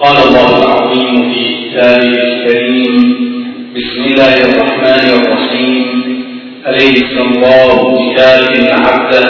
قال 0.00 0.16
الله 0.28 0.48
العظيم 0.62 1.32
في 1.32 1.42
كتابه 1.62 2.14
الكريم 2.28 2.96
بسم 3.76 4.00
الله 4.04 4.34
الرحمن 4.44 5.06
الرحيم. 5.18 5.86
أليس 6.68 7.12
الله 7.26 7.68
بكاف 7.94 8.50
عبده 8.72 9.28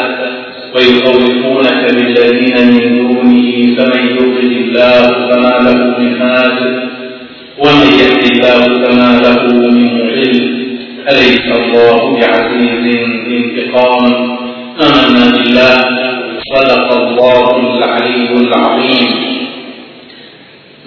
ويخوفونك 0.74 1.82
بالذين 1.94 2.56
من 2.68 2.82
دونه 2.96 3.48
فمن 3.76 4.02
يضلل 4.16 4.52
الله 4.62 5.02
فما 5.28 5.54
له 5.66 5.98
من 5.98 6.22
هاد 6.22 6.58
ومن 7.58 7.88
يهد 8.00 8.24
الله 8.32 8.60
فما 8.84 9.10
له 9.26 9.42
من 9.70 9.84
مضل 9.94 10.34
أليس 11.10 11.46
الله 11.60 12.00
بعزيز 12.20 12.84
انتقام؟ 13.38 14.04
آمنا 14.86 15.24
بالله. 15.36 15.76
صدق 16.54 16.88
الله 17.02 17.46
العلي 17.78 18.30
العظيم. 18.34 19.35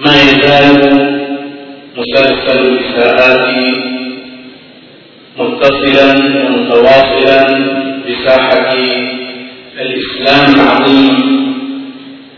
ما 0.05 0.15
يزال 0.15 0.79
مسلسل 1.97 2.59
الإساءات 2.59 3.45
متصلا 5.39 6.13
ومتواصلا 6.45 7.43
بساحة 8.05 8.73
الإسلام 9.81 10.55
العظيم 10.55 11.15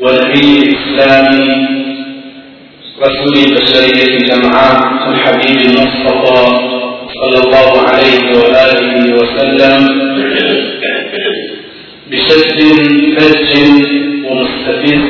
ونبي 0.02 0.60
الإسلام 0.60 1.28
رسول 3.02 3.34
البشرية 3.38 4.18
جمعاء 4.20 5.10
الحبيب 5.12 5.62
المصطفى 5.62 6.46
صلى 7.22 7.40
الله 7.46 7.82
عليه 7.88 8.38
وآله 8.38 9.14
وسلم 9.16 9.88
بشد 12.12 12.62
فج 13.18 13.52
ومستفز 14.26 15.02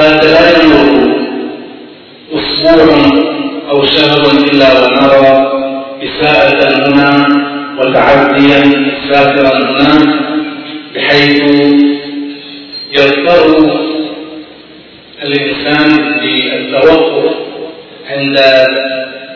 وبات 0.00 0.24
لا 0.24 0.62
يمر 0.62 1.10
أسبوع 2.34 2.96
أو 3.70 3.84
شهر 3.86 4.30
إلا 4.30 4.68
ونرى 4.72 5.52
إساءة 6.02 6.88
هنا 6.88 7.26
وتعديا 7.78 8.62
سافرا 9.10 9.58
هناك 9.70 10.08
بحيث 10.94 11.42
يضطر 12.92 13.80
الإنسان 15.22 15.90
للتوقف 16.22 17.34
عند 18.10 18.38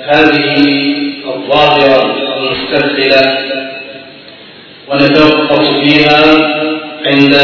هذه 0.07 0.65
الظاهرة 1.35 2.17
المسترسلة 2.37 3.39
ونتوقف 4.89 5.69
فيها 5.85 6.25
عند 7.07 7.35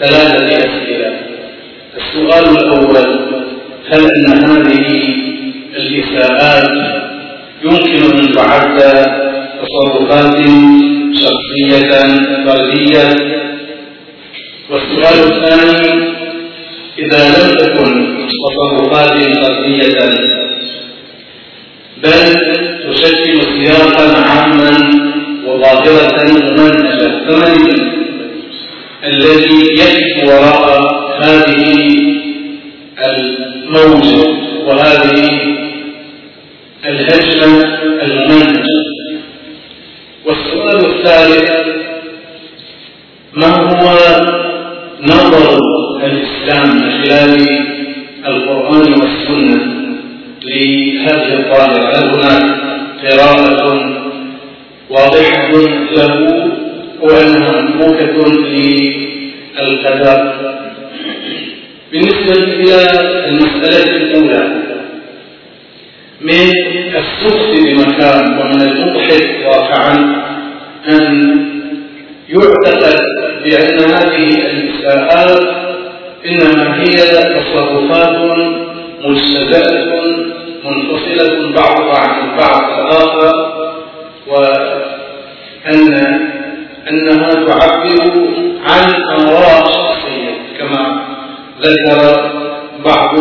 ثلاثة 0.00 0.35
هل 3.90 4.00
أن 4.00 4.26
هذه 4.44 5.14
الإساءات 5.76 6.68
يمكن 7.64 8.18
أن 8.18 8.32
تعد 8.32 8.78
تصرفات 9.62 10.36
شخصية 11.12 11.90
فردية. 12.46 13.36
والسؤال 14.70 15.32
الثاني 15.32 16.16
إذا 16.98 17.28
لم 17.28 17.56
تكن 17.56 18.16
تصرفات 18.28 19.36
فردية 19.44 19.98
بل 22.02 22.34
تشكل 22.90 23.42
سياقا 23.42 24.22
عاما 24.30 24.70
وظاهرة 25.46 26.24
ممنهجة 26.24 27.08
فمن 27.28 27.96
الذي 29.04 29.60
يقف 29.78 30.24
وراء 30.24 30.96
هذه 31.20 31.95
الموجة 33.84 34.28
وهذه 34.66 35.28
الهجمة 36.84 37.64
الممنهجة 38.02 38.86
والسؤال 40.26 40.86
الثالث 40.86 41.50
ما 43.34 43.46
هو 43.46 43.96
نظر 45.02 45.58
الإسلام 46.04 46.76
من 46.76 46.90
خلال 47.04 47.36
القرآن 48.26 48.92
والسنة 48.92 49.58
لهذه 50.44 51.32
الظاهرة 51.34 51.98
هل 51.98 52.04
هناك 52.04 52.56
قراءة 53.02 53.96
واضحة 54.90 55.50
له 55.96 56.46
وأنها 57.02 57.60
منفوكة 57.60 58.30
للقدر 59.58 60.34
بالنسبة 61.96 62.32
إلى 62.44 62.86
المسألة 63.28 63.96
الأولى 63.96 64.48
من 66.20 66.50
السخط 66.96 67.50
بمكان 67.60 68.38
ومن 68.38 68.62
المضحك 68.62 69.46
واقعا 69.46 69.94
أن 70.88 71.36
يعتقد 72.28 73.00
بأن 73.44 73.78
هذه 73.80 74.34
الإساءات 74.50 75.40
إنما 76.26 76.80
هي 76.82 76.96
تصرفات 77.34 78.16
مجتزأة 79.04 79.96
منفصلة 80.64 81.52
بعضها 81.52 81.98
عن 81.98 82.30
البعض 82.30 82.62
الآخر 82.80 83.32
وأن 84.26 85.94
أنها 86.90 87.30
تعبر 87.32 88.28
عن 88.68 88.94
أمراض 88.94 89.65
ذكر 91.66 92.00
بعض 92.84 93.14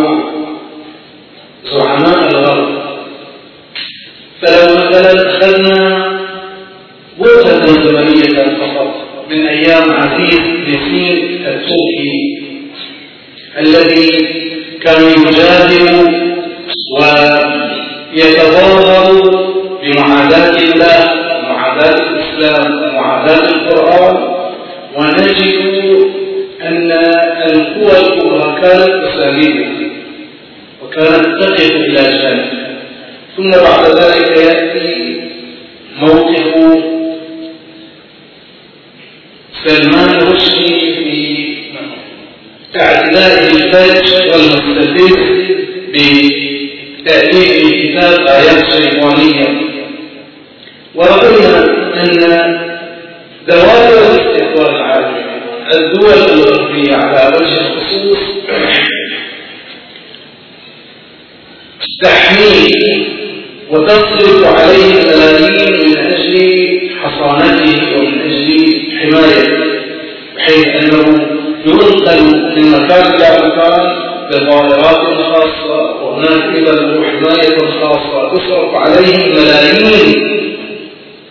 بحيث 70.45 70.67
أنه 70.67 71.27
ينقل 71.65 72.21
من 72.55 72.71
مكان 72.71 73.13
إلى 73.13 73.47
مكان 73.47 74.05
بظاهرات 74.31 75.23
خاصة 75.23 76.03
وهناك 76.03 76.55
أيضا 76.55 76.75
حماية 77.03 77.57
خاصة 77.81 78.29
تصرف 78.29 78.75
عليه 78.75 79.33
ملايين. 79.33 80.35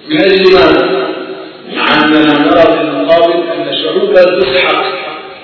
من 0.08 0.20
أجل 0.20 0.54
ماذا؟ 0.54 1.08
مع 1.76 2.04
أننا 2.04 2.38
نرى 2.38 2.62
في 2.62 2.80
المقابل 2.80 3.32
أن 3.32 3.76
شعوبا 3.84 4.22
تسحق 4.40 4.84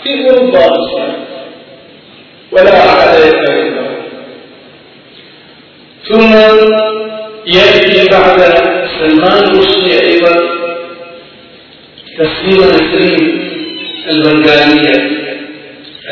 في 0.03 0.31
أوروبا 0.31 0.67
ولا 2.53 2.79
أحد 2.79 3.19
يفعل 3.19 3.71
ثم 6.09 6.33
يأتي 7.47 8.09
بعد 8.13 8.41
سلمان 9.01 9.59
رشدي 9.59 10.01
أيضا 10.01 10.35
تسليم 12.19 12.69
نسرين. 12.71 13.40
البنغالية 14.09 15.11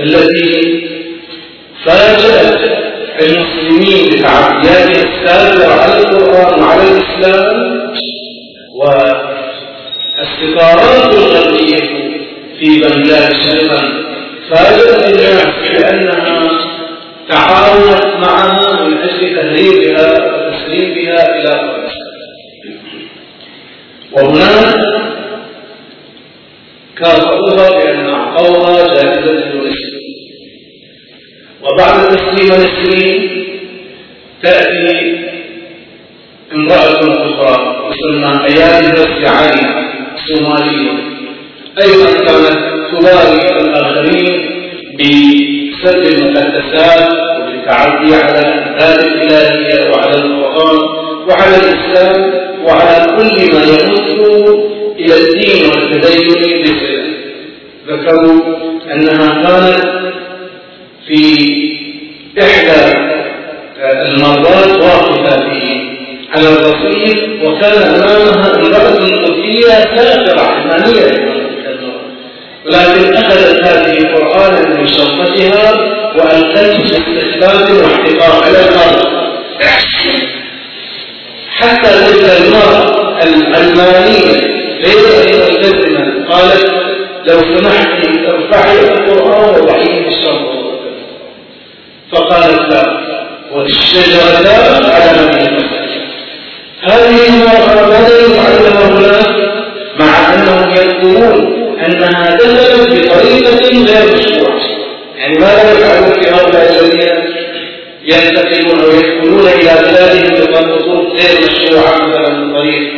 التي 0.00 0.88
فاجأت 1.84 2.58
المسلمين 3.20 4.10
بتعدياتها 4.10 5.02
السابقة 5.04 5.72
على 5.82 5.98
القرآن 5.98 6.62
وعلى 6.62 6.82
الإسلام 6.82 7.78
والستارات 10.16 11.14
الغربية 11.14 11.80
في 12.58 12.68
بنغلاديش 12.80 13.46
أيضا. 13.62 13.82
فاجأت 14.50 15.02
الناس 15.12 15.52
بأنها 15.72 16.38
تعاونت 17.28 18.04
معها 18.26 18.84
من 18.84 18.92
أجل 18.98 19.20
تهريبها 19.36 20.08
وتسليمها 20.12 21.20
إلى 21.38 21.50
أفغانستان 21.54 22.08
وهناك 24.12 24.67
كافأوها 27.00 27.68
بأن 27.70 28.06
أعطوها 28.08 28.86
جائزة 28.94 29.30
اليونسكو 29.30 29.98
وبعد 31.62 32.08
تسليم 32.08 32.52
السنين 32.62 33.44
تأتي 34.42 35.16
امرأة 36.54 37.00
أخرى 37.00 37.76
تسمى 37.90 38.44
أيام 38.48 38.92
بس 38.92 39.28
علي 39.28 39.84
صومالية 40.28 40.92
أيضا 41.82 42.12
كانت 42.26 42.58
تبارك 42.92 43.62
الآخرين 43.62 44.50
بسد 44.94 46.06
المقدسات 46.06 47.12
وبالتعدي 47.12 48.14
على 48.14 48.38
الأمثال 48.40 49.06
الإلهية 49.12 49.90
وعلى 49.90 50.14
القرآن 50.14 50.78
وعلى 51.28 51.56
الإسلام 51.56 52.32
وعلى 52.64 53.06
كل 53.16 53.54
ما 53.54 53.62
يمت 53.64 54.18
إلى 54.98 55.14
الدين 55.14 55.64
والتدين 55.66 56.62
بصلة 56.62 57.02
ذكروا 57.88 58.40
أنها 58.92 59.42
كانت 59.42 59.84
في 61.08 61.22
إحدى 62.42 62.98
المرات 63.82 64.76
واقفة 64.82 65.36
في 65.36 65.88
على 66.34 66.48
الرصيف 66.48 67.18
وكان 67.44 67.82
أمامها 67.82 68.56
امرأة 68.56 68.94
قدسية 69.24 69.96
سافرة 69.96 70.40
علمانية 70.40 71.38
ولكن 72.66 73.14
أخذت 73.14 73.64
هذه 73.64 74.14
قرآنا 74.14 74.80
من 74.80 74.88
شنطتها 74.88 75.72
وألقته 76.16 76.78
باستخدام 76.78 77.76
واحتقار 77.76 78.42
على 78.44 78.58
الأرض. 78.68 79.18
حتى 81.50 81.90
تلك 81.90 82.30
المرأة 82.40 83.22
العلمانية 83.22 84.37
غير 84.84 85.38
ملتزمة 85.38 86.26
قالت 86.30 86.66
لو 87.26 87.38
سمحت 87.40 87.88
ارفعي 88.28 88.80
القرآن 88.80 89.62
وضعيه 89.62 90.08
الشنطة 90.08 90.58
فقالت 92.12 92.72
لا 92.72 93.08
والشجرة 93.52 94.48
على 94.94 95.20
المسألة 95.20 95.68
هذه 96.82 97.28
المرأة 97.28 97.88
ماذا 97.88 98.18
يفعلها 98.18 98.88
هناك 98.88 99.48
مع 100.00 100.34
أنهم 100.34 100.70
يذكرون 100.70 101.58
أنها 101.86 102.36
دخلت 102.36 102.90
بطريقة 102.90 103.68
غير 103.68 104.16
مشروعة. 104.16 104.60
يعني 105.16 105.38
ماذا 105.38 105.72
يفعلون 105.72 106.22
في 106.22 106.30
هؤلاء 106.30 106.70
الذين 106.70 107.08
ينتقلون 108.04 108.80
أو 108.80 108.90
يدخلون 108.90 109.46
إلى 109.48 109.70
بلادهم 109.82 110.40
بطرق 110.40 110.88
غير 110.88 111.50
مشروعة 111.50 112.06
مثلا 112.06 112.34
من 112.38 112.56
طريق 112.56 112.92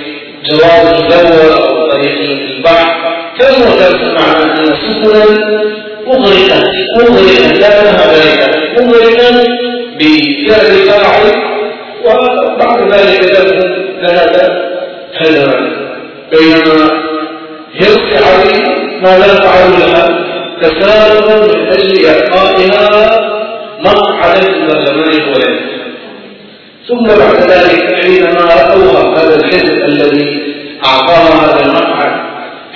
جواز 0.45 0.87
الزور 0.95 1.53
أو 1.63 1.91
طريق 1.91 2.21
البحر 2.21 2.95
كم 3.39 3.63
وكم 3.63 3.99
سمعنا 3.99 4.61
أن 4.61 4.67
سفنا 4.67 5.25
أغرقت 6.07 6.65
أغرقت 7.01 7.59
لا 7.61 7.83
لها 7.85 8.05
أغرقت 8.79 9.49
بفعل 9.99 10.75
فاعل 10.89 11.33
وبعد 12.05 12.93
ذلك 12.93 13.33
ذهب 14.03 14.35
هدرا 15.17 15.71
بينما 16.33 16.91
يرسي 17.75 18.25
عليه 18.25 18.65
ما 19.03 19.19
لا 19.19 19.27
يفعل 19.27 19.71
لها. 19.81 20.27
تسارع 20.63 21.37
من 21.37 21.69
أجل 21.69 22.07
إعطائها 22.07 23.21
مقعدا 23.81 24.41
في 24.41 24.49
البرلمان 24.49 25.11
الولد 25.11 25.61
ثم 26.91 27.03
بعد 27.03 27.51
ذلك 27.51 28.01
حينما 28.03 28.41
رأوها 28.41 29.19
هذا 29.19 29.35
الحزب 29.37 29.85
الذي 29.85 30.55
أعطاها 30.85 31.45
هذا 31.45 31.67
المقعد 31.67 32.21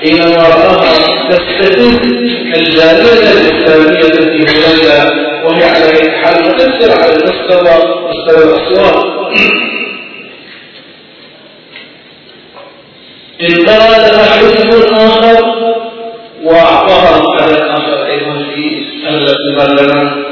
حينما 0.00 0.36
رأوها 0.42 1.30
تستفز 1.30 1.98
الجالية 2.56 3.32
الإسلامية 3.32 4.00
في 4.00 4.40
هولندا 4.40 5.10
وهي 5.44 5.64
على 5.64 6.00
أي 6.00 6.10
حال 6.10 6.42
مؤثرة 6.44 7.02
على 7.02 7.12
المستوى 7.12 7.94
مستوى 8.10 8.44
الأصوات 8.44 9.04
انفرد 13.40 14.16
حزب 14.16 14.94
آخر 14.94 15.44
وأعطاها 16.44 17.42
على 17.42 17.54
الآخر 17.54 18.06
أيضا 18.06 18.46
في 18.54 18.86
البرلمان 19.08 20.24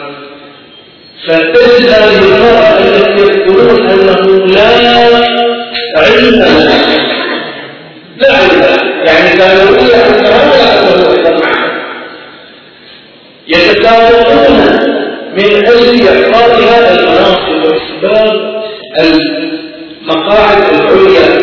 فتجد 1.27 1.89
هذه 1.89 2.19
المرأة 2.19 2.79
التي 2.79 3.02
يقولون 3.47 3.87
أنه 3.91 4.47
لا 4.47 4.69
علم 5.97 6.35
لا 8.17 8.33
علم 8.37 8.63
يعني 9.07 9.37
كانوا 9.39 9.63
يقولون 9.63 9.91
أنها 9.91 10.57
لا 10.57 10.95
أنه 10.95 11.43
يتسابقون 13.49 14.57
من 15.37 15.67
أجل 15.67 16.09
إحراز 16.09 16.63
المناصب 16.99 17.65
وإثبات 17.65 18.41
المقاعد 19.01 20.63
العليا 20.75 21.39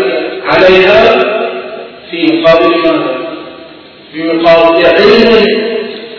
عليها 0.46 1.20
في 2.12 2.26
مقابل 2.42 2.78
ماذا؟ 2.78 3.18
في 4.14 4.24
مقابل 4.24 4.86
علم 4.86 5.46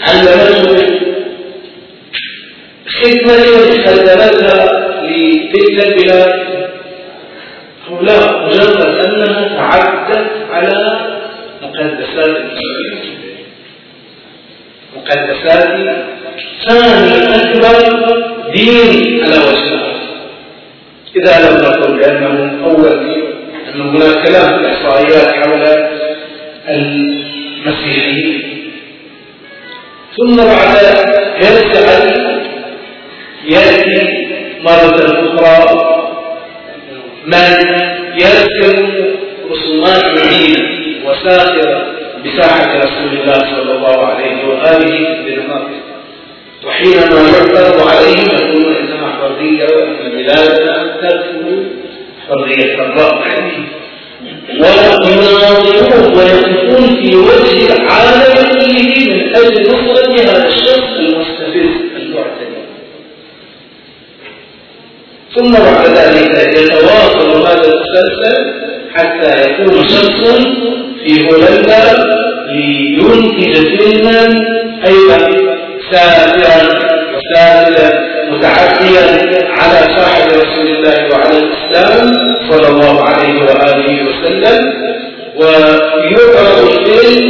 علمته 0.09 1.01
خدمة 3.01 3.45
خدمتها 3.87 4.87
لتلك 5.05 5.87
البلاد 5.87 6.33
أو 7.91 8.01
لا 8.03 8.47
مجرد 8.47 8.81
أنها 8.87 9.49
تعدت 9.57 10.29
على 10.53 10.99
مقدسات 11.63 12.27
المسلمين 12.27 13.11
مقدسات 15.45 16.05
ثاني 16.69 17.35
أكبر 17.37 17.77
دين 18.55 19.25
على 19.25 19.37
وجه 19.39 19.75
الأرض 19.75 20.01
إذا 21.17 21.35
لم 21.51 21.57
نقل 21.65 21.91
بأنه 21.99 22.65
أول 22.65 22.93
أن 23.75 23.81
هناك 23.81 24.27
كلام 24.29 24.49
في 24.49 24.55
الإحصائيات 24.61 25.29
حول 25.33 25.63
المسيحيين 26.69 28.43
ثم 30.17 30.37
بعد 30.37 30.77
يرجع 31.43 31.87
يأتي 33.45 34.27
مرة 34.61 34.99
أخرى 35.07 35.81
من 37.27 37.51
يرسم 38.15 38.77
رسومات 39.51 40.05
مهينة 40.05 40.69
وساخرة 41.05 41.80
بساحة 42.25 42.79
رسول 42.79 43.21
الله 43.21 43.33
صلى 43.57 43.73
الله 43.77 44.07
عليه 44.07 44.45
وآله 44.49 45.25
بالمناطق 45.25 45.81
وحينما 46.67 47.21
يعترض 47.29 47.89
عليهم 47.89 48.27
يقولون 48.41 48.77
انها 48.77 49.09
حرية 49.21 49.65
وان 49.77 50.11
بلادنا 50.13 50.97
تكفر 51.03 51.65
حرية 52.29 52.75
الراي 52.75 53.53
ويناظرون 54.51 56.19
ويقفون 56.19 56.97
في 57.03 57.17
وجه 57.17 57.75
العالم 57.75 58.35
كله 58.35 59.15
من 59.15 59.37
أجل 59.37 59.63
نصرة 59.63 60.21
هذا 60.21 60.49
الشخص 60.49 60.91
المستفز 60.99 61.75
المعتدي. 61.97 62.61
ثم 65.35 65.53
بعد 65.53 65.87
ذلك 65.87 66.59
يتواصل 66.59 67.47
هذا 67.47 67.65
المسلسل 67.73 68.61
حتى 68.95 69.43
يكون 69.43 69.89
شخص 69.89 70.45
في 71.07 71.13
هولندا 71.27 71.83
لينتج 72.49 73.55
فيلما 73.79 74.21
أيضا 74.87 75.19
سافرا 75.91 76.61
وسافلا 77.15 77.89
متعديا 78.31 79.07
على 79.51 79.81
صاحب 79.97 80.27
رسول 80.31 80.67
الله 80.67 80.99
وعلى 81.13 81.39
الإسلام 81.39 82.07
صلى 82.51 82.69
الله 82.69 82.97
عليه 83.05 83.37
وآله 83.43 83.89
وسلم. 84.09 84.59
ويعرض 85.37 86.57
الفيلم 86.69 87.29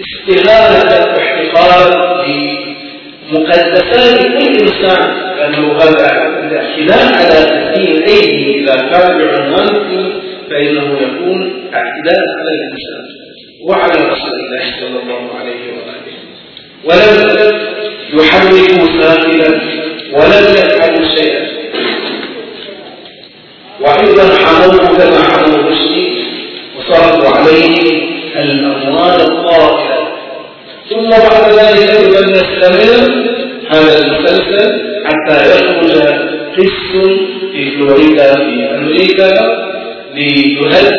استغاثه 0.00 1.14
واحتقار 1.14 1.88
بمقدسات 3.32 4.16
كل 4.20 4.46
إنسان. 4.62 5.04
لأنه 5.38 5.64
هذا 5.76 6.06
الاعتداء 6.50 7.04
على 7.18 7.38
تسليم 7.50 8.02
ايدي 8.02 8.60
إذا 8.60 8.76
كان 8.76 9.18
بعنوان 9.18 9.72
فإنه 10.52 10.98
يكون 11.00 11.40
اعتداء 11.74 12.24
على 12.38 12.50
الانسان 12.58 13.04
وعلى 13.68 13.92
رسول 13.92 14.32
الله 14.40 14.64
صلى 14.80 15.02
الله 15.02 15.34
عليه 15.38 15.62
وآله. 15.72 16.16
ولم 16.84 17.12
يحركوا 18.14 19.00
ساكنا 19.00 19.60
ولم 20.12 20.44
يفعلوا 20.58 21.08
شيئا. 21.16 21.46
وأيضا 23.80 24.26
حموه 24.44 24.98
كما 24.98 25.22
حموا 25.22 25.58
المسلمين. 25.58 26.24
وصرفوا 26.78 27.28
عليه 27.36 28.02
الأموال 28.36 29.20
الطائلة. 29.20 30.08
ثم 30.90 31.10
بعد 31.10 31.52
ذلك 31.52 31.90
أيضا 31.90 32.20
نستمر 32.20 33.22
هذا 33.70 33.98
المسلسل 33.98 34.80
حتى 35.06 35.50
يخرج 35.50 35.92
قس 36.56 36.92
في 37.52 37.70
فلوريدا 37.70 38.34
في 38.34 38.70
أمريكا. 38.74 39.71
ليهدد 40.14 40.92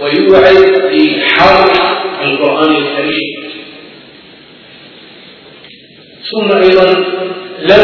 ويوعد 0.00 0.60
بحرب 0.92 1.70
القرآن 2.24 2.76
الكريم. 2.76 3.48
ثم 6.30 6.56
أيضا 6.56 6.88
لم 7.62 7.82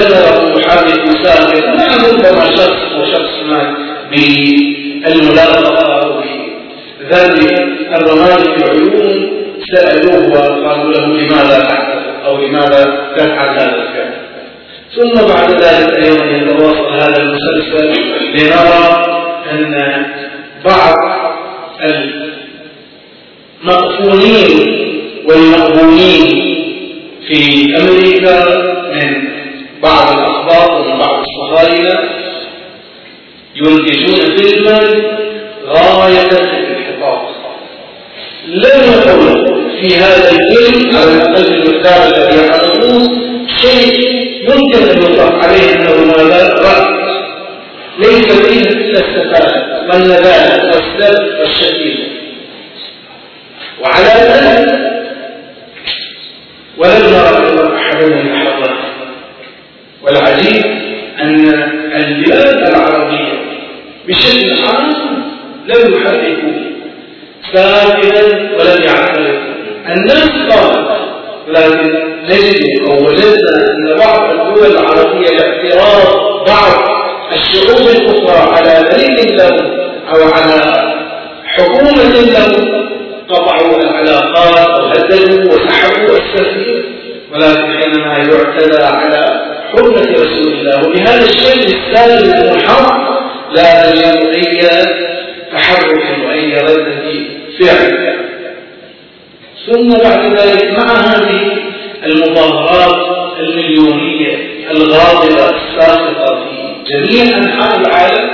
يحرك 0.59 1.25
ساكت 1.25 1.65
نعم 1.65 2.01
ربما 2.11 2.57
شخص 2.57 2.93
وشخص 3.01 3.35
ما 3.51 3.77
بالملاقطة 4.11 5.93
أو 6.03 6.23
بذل 7.01 7.35
الرماد 7.95 8.41
في 8.41 8.57
العيون 8.57 9.31
سألوه 9.75 10.29
وقالوا 10.33 10.93
له 10.93 11.07
لماذا 11.07 11.59
تحدث 11.59 12.05
أو 12.27 12.39
لماذا 12.39 12.83
تفعل 13.17 13.49
هذا 13.49 13.77
الفعل. 13.83 14.15
ثم 14.97 15.15
بعد 15.35 15.51
ذلك 15.51 16.05
أيضا 16.05 16.25
يتواصل 16.25 16.93
هذا 16.93 17.23
المسلسل 17.23 17.93
لنرى 18.35 18.85
أن 19.51 19.75
بعض 20.65 20.97
المقفولين 23.65 24.75
والمقبولين 25.29 26.27
في 27.29 27.41
أمريكا 27.81 28.45
من 28.93 29.25
بعض 29.83 30.19
الأخبار 30.19 30.81
ومن 30.81 30.99
بعض 30.99 31.23
الصهاينة 31.25 32.01
ينتجون 33.57 34.37
فيلما 34.37 34.79
غاية 35.69 36.29
الانحطاط 36.29 37.35
لم 38.47 38.81
يقل 38.93 39.71
في 39.83 39.97
هذا 39.97 40.31
الفيلم 40.31 40.97
على 40.97 41.13
الأقل 41.13 41.55
المقدار 41.55 42.07
الذي 42.07 42.47
يعرضوه 42.47 43.09
شيء 43.61 44.15
يمكن 44.43 44.83
أن 44.91 44.99
يطلق 44.99 45.35
عليه 45.45 45.73
أنه 45.75 46.05
ماذا 46.07 46.55
رأي 46.55 46.94
ليس 47.99 48.33
فيه 48.33 48.61
إلا 48.61 48.99
السفالة 49.01 49.87
والنبالة 49.89 50.67
والسب 50.67 51.39
والشتيمة 51.41 52.05
وعلى 53.81 54.07
ذلك 54.07 54.95
ولم 56.79 57.03
نرى 57.13 57.77
أحدا 57.77 58.07
يتحرك 58.07 58.77
والعجيب 60.03 60.65
أن 61.21 61.49
البلاد 61.97 62.69
العربية 62.69 63.33
بشكل 64.09 64.51
عام 64.65 64.91
لم 65.67 65.95
يحركوا 65.95 66.53
ساكنا 67.55 68.23
ولم 68.59 68.83
يعترفوا. 68.83 69.55
الناس 69.89 70.31
قالت 70.51 70.89
لكن 71.49 72.05
نجد 72.25 72.65
الشعوب 77.55 77.89
الاخرى 77.89 78.53
على 78.57 78.89
ملك 78.93 79.33
له 79.33 79.57
أو 80.15 80.29
على 80.33 80.93
حكومة 81.47 82.21
له 82.21 82.53
قطعوا 83.29 83.83
العلاقات 83.83 84.71
أو 84.71 84.87
هددوا 84.87 85.53
وسحبوا 85.53 86.17
السفير 86.19 86.85
ولكن 87.33 87.79
حينما 87.79 88.17
يعتدى 88.17 88.83
على 88.85 89.45
حرمة 89.73 90.13
رسول 90.13 90.53
الله. 90.53 90.89
وبهذا 90.89 91.25
الشيء 91.25 91.65
السالم 91.65 92.33
المحرم 92.43 93.05
لا 93.57 93.91
يجب 93.91 94.29
اي 94.29 94.85
تحرك 95.53 96.05
واي 96.27 96.55
رده 96.55 97.05
فعل. 97.61 98.15
ثم 99.67 99.89
بعد 99.89 100.39
ذلك 100.39 100.79
مع 100.79 100.93
هذه 100.93 101.53
المظاهرات 102.07 103.15
المليونية 103.41 104.37
الغاضبة 104.71 105.57
الساخطة 105.57 106.45
في 106.45 106.54
جميع 106.91 107.39
أنحاء 107.39 107.81
العالم 107.81 108.31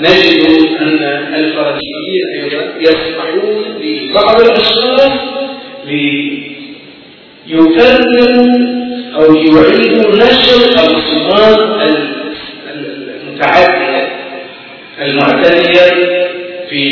نجد 0.00 0.40
أن 0.80 1.02
الفرنسيين 1.34 2.24
أيضا 2.42 2.62
يسمحون 2.80 3.64
لبعض 3.82 4.40
الأشخاص 4.40 5.12
ليكرروا 7.46 8.46
أو 9.16 9.34
يعيدوا 9.34 10.10
نشر 10.16 10.60
الصفات 10.66 11.58
المتعدية 12.74 14.08
المعتدية 15.02 15.86
في 16.70 16.84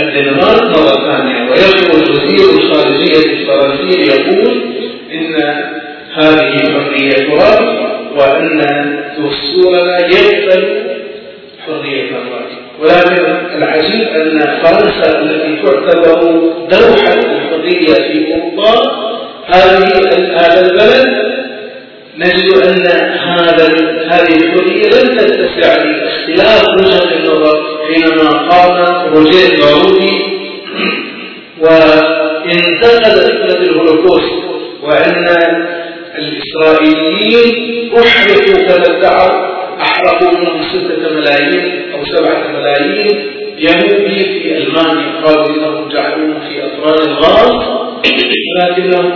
الدنمارك 0.00 0.62
مرة 0.78 1.12
ثانية 1.12 1.50
ويخرج 1.50 2.10
وزير 2.10 2.50
الخارجية 2.58 3.32
الفرنسي 3.32 3.98
يقول 4.12 4.62
إن 5.12 5.34
هذه 6.14 6.54
حرية 6.72 7.34
رأي 7.34 7.85
وأن 8.16 8.58
دستورنا 9.18 9.98
يقبل 9.98 10.86
حرية 11.66 12.10
الرأي 12.10 12.56
ولكن 12.80 13.24
العجيب 13.56 14.08
أن 14.08 14.38
فرنسا 14.62 15.20
التي 15.20 15.62
تعتبر 15.62 16.20
دوحة 16.70 17.12
الحرية 17.12 17.94
في 17.94 18.34
أوروبا 18.34 19.06
هذه 19.46 19.92
هذا 20.36 20.60
البلد 20.66 21.36
نجد 22.18 22.52
أن 22.66 22.86
هذا 23.18 23.66
هذه 24.08 24.36
الحرية 24.36 24.86
لم 24.86 25.16
تتسع 25.18 25.84
لاختلاف 25.84 26.64
وجهة 26.78 27.16
النظر 27.16 27.62
حينما 27.88 28.48
قام 28.48 29.06
روجيه 29.14 29.56
بارودي 29.58 30.22
وانتقد 31.62 33.18
فكرة 33.18 33.62
الهولوكوست 33.62 34.32
وأن 34.82 35.26
الإسرائيليين 36.18 37.92
أحرقوا 37.98 38.62
كما 38.68 38.98
ادعوا 38.98 39.56
أحرقوا 39.82 40.38
منهم 40.40 40.62
ستة 40.72 41.14
ملايين 41.14 41.92
أو 41.94 42.04
سبعة 42.16 42.42
ملايين 42.58 43.16
يهودي 43.58 44.24
في 44.24 44.56
ألمانيا. 44.58 45.20
قالوا 45.24 45.46
إنهم 45.50 45.88
جعلوه 45.88 46.34
في 46.48 46.62
أطران 46.66 47.08
الغاز 47.08 47.76
لكنه 48.56 49.12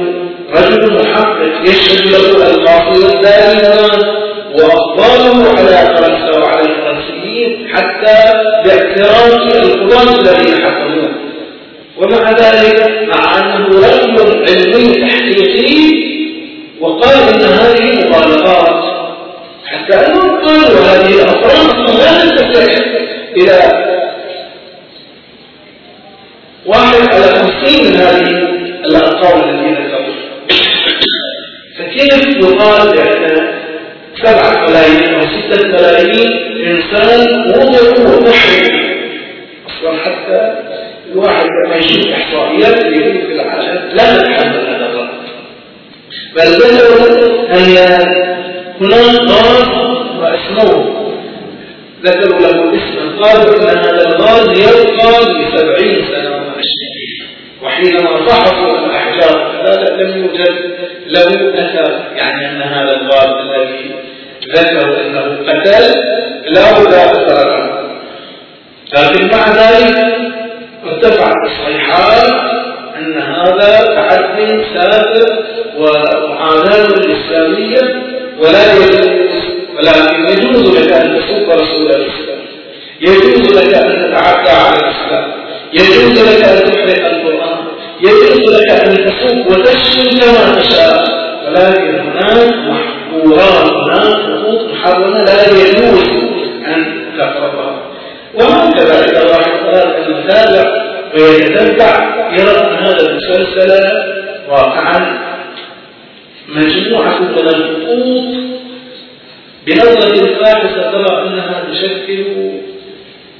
رجل 0.55 0.95
محقق 0.95 1.53
يشهد 1.69 2.07
له 2.13 2.51
القاصر 2.51 3.21
دائما 3.23 4.21
وأفضاله 4.55 5.49
على 5.59 5.97
فرنسا 5.97 6.39
وعلى 6.41 6.61
الفرنسيين 6.67 7.69
حتى 7.73 8.33
باعتراف 8.65 9.57
القضاة 9.57 10.21
الذين 10.21 10.65
حكموه 10.65 11.11
ومع 11.97 12.31
ذلك 12.31 13.09
مع 13.15 13.39
أنه 13.39 13.67
رجل 13.69 14.45
علمي 14.49 15.09
تحقيقي 15.09 15.90
وقال 16.81 17.35
إن 17.35 17.41
هذه 17.41 18.09
مغالطات 18.11 18.85
حتى 19.67 20.07
أنهم 20.07 20.31
قالوا 20.47 20.81
هذه 20.81 21.15
الأفراد 21.23 21.91
لا 21.91 22.21
تنتفع 22.31 22.83
إلى 23.37 23.61
واحد 26.67 27.09
على 27.15 27.23
خمسين 27.23 27.85
من 27.87 27.97
هذه 28.01 28.29
الأرقام 28.85 29.41
التي 29.49 29.83
ذكرت 29.83 30.15
فكيف 31.79 32.37
يقال 32.37 32.89
بأن 32.97 33.49
سبعة 34.23 34.67
ملايين 34.67 35.15
أو 35.15 35.21
ستة 35.21 35.69
ملايين 35.69 36.31
إنسان 36.67 37.51
وضعوا 37.51 38.17
وتحرك 38.17 38.73
أصلا 39.69 39.99
حتى 40.05 40.55
الواحد 41.13 41.47
لما 41.67 41.77
يشوف 41.77 42.07
إحصائيات 42.13 42.85
اليهود 42.85 43.27
في 43.27 43.33
العالم 43.33 43.81
لا 43.93 44.15
الرقم 44.17 44.50
بل 46.37 46.43
ذكروا 46.43 47.07
أن 47.55 47.77
هناك 48.81 49.31
غاز 49.31 49.69
وأسموه 50.21 51.11
ذكروا 52.05 52.41
له 52.41 52.75
اسما 52.75 53.25
قالوا 53.25 53.73
أن 53.73 53.79
هذا 53.79 54.09
الغاز 54.09 54.49
يبقى 54.59 55.21
لسبعين 55.21 56.05
سنة 56.07 56.31
وعشرين. 56.31 57.01
وحينما 57.63 58.27
فحصوا 58.27 58.79
الأحجار 58.87 59.61
هذا 59.65 59.97
لم 59.97 60.19
يوجد 60.19 60.55
له 61.07 61.51
أثر 61.55 62.01
يعني 62.17 62.47
أن 62.47 62.63
هذا 62.63 62.97
الغاز 63.01 63.29
الذي 63.41 63.91
ذكروا 64.55 65.01
أنه 65.01 65.53
قتل 65.53 65.93
لا 66.47 66.71
أثر 66.71 67.49
له 67.49 67.81
لكن 68.95 69.27
مع 69.37 69.49
ذلك 69.49 69.97
ارتفعت 70.85 71.37
الصيحات 71.47 72.60
أن 73.01 73.23
هذا 73.23 73.85
تعد 73.95 74.65
سافر 74.75 75.45
ومعاداة 75.79 76.87
الإسلامية 76.87 78.03
ولا 78.39 78.61
ولكن 79.77 80.25
يجوز 80.29 80.79
لك 80.79 80.93
أن 80.93 81.17
تسب 81.17 81.51
رسول 81.51 81.87
الإسلام 81.87 82.41
يجوز 83.01 83.59
لك 83.59 83.75
أن 83.75 83.91
تتعدى 83.93 84.51
على 84.51 84.77
الإسلام. 84.77 85.33
يجوز 85.73 86.29
لك 86.29 86.45
أن 86.45 86.73
تحرق 86.73 87.07
القرآن. 87.13 87.59
يجوز 88.01 88.61
لك 88.61 88.71
أن 88.71 88.95
تسب 88.97 89.47
وتشتم 89.47 90.19
كما 90.21 90.61
تشاء. 90.61 91.21
ولكن 91.47 91.99
هناك 92.01 92.55
محظورات 92.69 93.73
هناك 93.73 94.17
حقوق 94.17 94.73
محرمة 94.73 95.25
لا 95.25 95.49
يجوز 95.49 96.09
أن 96.67 97.05
تقربها 97.19 97.83
وهكذا 98.35 99.05
إذا 99.05 99.35
أن 99.37 100.13
يتابع 100.13 100.90
ويتتبع 101.15 101.93
يرى 102.39 102.51
أن 102.51 102.85
هذا 102.85 103.11
المسلسل 103.11 103.71
واقعا 104.49 105.19
مجموعة 106.49 107.21
من 107.21 107.49
الخطوط 107.49 108.51
بنظرة 109.67 110.29
الباحثة 110.29 110.91
ترى 110.91 111.23
أنها 111.23 111.65
تشكل 111.71 112.25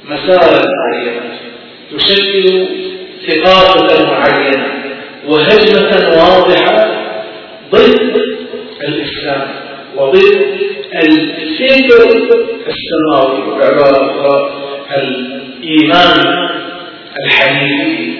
مسارا 0.05 0.61
معينا 0.81 1.21
تشكل 1.97 2.67
ثقافة 3.27 4.05
معينة 4.11 4.67
وهجمة 5.27 6.09
واضحة 6.09 7.01
ضد 7.71 8.21
الإسلام 8.87 9.47
وضد 9.97 10.41
الفكر 11.03 12.21
السماوي 12.67 13.59
بعبارة 13.59 14.51
الإيمان. 14.97 16.49
الحنيفي 17.25 18.13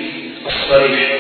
الصريح. 0.48 1.12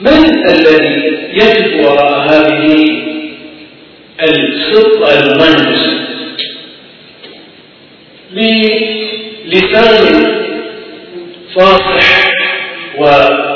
من 0.00 0.48
الذي 0.48 1.28
يقف 1.32 1.86
وراء 1.86 2.18
هذه 2.30 3.02
الخطة 4.22 5.08
المنهجة 5.20 5.94
بلسان 9.44 10.04
فاصح 11.54 12.30
ولفظ 12.98 13.54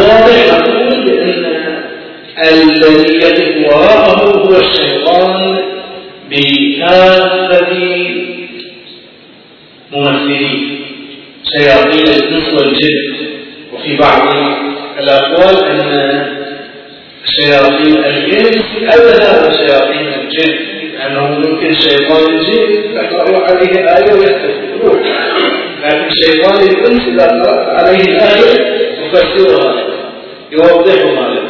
واضح 0.00 0.47
الإنس 12.38 12.60
والجن 12.62 13.26
وفي 13.72 13.96
بعض 13.96 14.28
الأقوال 14.98 15.64
أن 15.64 16.26
شياطين 17.24 18.04
الإنس 18.04 18.64
أبدا 18.82 19.52
شياطين 19.52 20.06
الجن 20.20 20.54
لأنه 20.98 21.26
ممكن 21.28 21.74
شيطان 21.80 22.34
الجن 22.34 22.94
تقرأ 22.94 23.44
عليه 23.44 23.96
آية 23.96 24.12
ويختفي 24.12 24.68
لكن 25.84 26.08
شيطان 26.24 26.60
الإنس 26.62 27.02
إذا 27.08 27.26
قرأت 27.26 27.68
عليه 27.68 28.04
الآية 28.04 28.78
يفسرها 29.06 29.84
يوضحها. 30.52 31.30
لك 31.30 31.42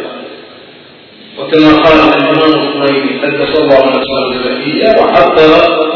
وكما 1.39 1.73
قال 1.79 1.99
الإمام 1.99 2.53
الخميني 2.53 3.21
قدس 3.23 3.59
الله 3.59 3.85
نفسه 3.87 4.33
الزكية 4.33 4.89
وحضر 5.01 5.89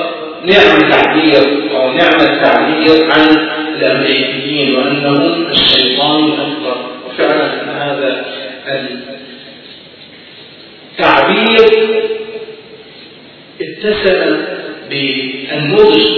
نعم 0.44 0.78
تعبير 0.90 1.70
أو 1.76 1.92
نعمة 1.92 2.42
تعبير 2.42 3.10
عن 3.12 3.51
الأمريكيين 3.86 4.76
وأنهم 4.76 5.46
الشيطان 5.46 6.24
الأكبر 6.24 6.76
وفعلا 7.06 7.50
هذا 7.84 8.26
التعبير 10.92 11.66
اتسم 13.60 14.36
بالنضج 14.90 16.08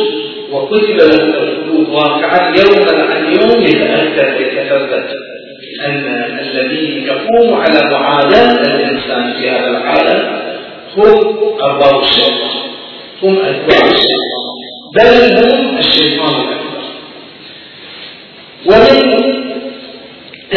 وكتب 0.52 0.96
له 0.96 1.04
الخلود 1.04 1.88
واقعا 1.88 2.54
يوما 2.56 3.02
عن 3.02 3.24
يوم 3.34 3.62
يتأكد 3.62 4.40
يتثبت 4.40 5.10
أن 5.86 6.04
الذي 6.40 7.06
يقوم 7.06 7.54
على 7.54 7.90
معاداة 7.90 8.52
الإنسان 8.52 9.32
في 9.32 9.50
هذا 9.50 9.68
العالم 9.68 10.44
هم 10.96 11.36
أرباب 11.62 12.02
الشيطان. 12.02 12.64
هم 13.22 13.38
أتباع 13.38 13.78
الشيطان. 13.78 14.44
بل 14.94 15.38
هم 15.38 15.78
الشيطان. 15.78 16.43
ومن 18.66 19.14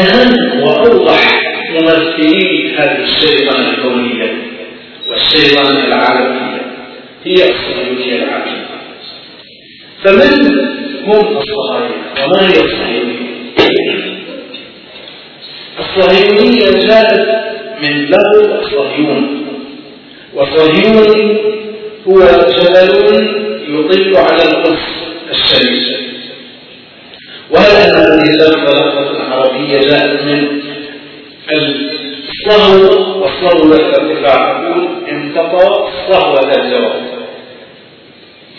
أهم 0.02 0.62
وأوضح 0.64 1.42
ممثلي 1.74 2.76
هذه 2.78 3.04
الشيطان 3.04 3.62
الكونية 3.74 4.36
والشيطان 5.10 5.76
العالمية 5.88 6.62
هي 7.26 7.34
الصهيونية 7.34 8.24
العالمية 8.24 8.68
فمن 10.04 10.58
هم 11.06 11.38
الصهاينة 11.38 11.96
وما 12.26 12.42
هي 12.48 12.60
الصهيونية؟ 12.60 13.28
الصهيونية 15.80 16.88
جاءت 16.88 17.28
من 17.82 18.06
لفظ 18.06 18.70
صهيون 18.72 19.48
وصهيون 20.34 21.38
هو 22.08 22.20
جبل 22.50 23.28
يطل 23.70 24.18
على 24.18 24.44
القدس 24.44 24.80
الشريف. 25.32 25.98
وهل 27.52 27.76
أن 27.76 27.96
هذه 27.96 28.24
اللفظة 28.30 28.86
لفظة 28.88 29.24
عربية 29.34 29.80
جاءت 29.80 30.22
من 30.24 30.62
الصهو 31.52 33.22
والصهو 33.22 33.74
الارتفاع 33.74 34.62
يقول 34.62 34.88
انتقى 35.10 35.88
صهوة 36.10 36.52
الجواب 36.56 37.02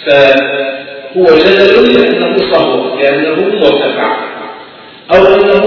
فهو 0.07 1.25
جدل 1.25 1.95
لأنه 2.03 2.37
صهو 2.53 2.99
لأنه 2.99 3.37
مرتفع. 3.61 4.17
أو 5.15 5.27
أنه 5.27 5.63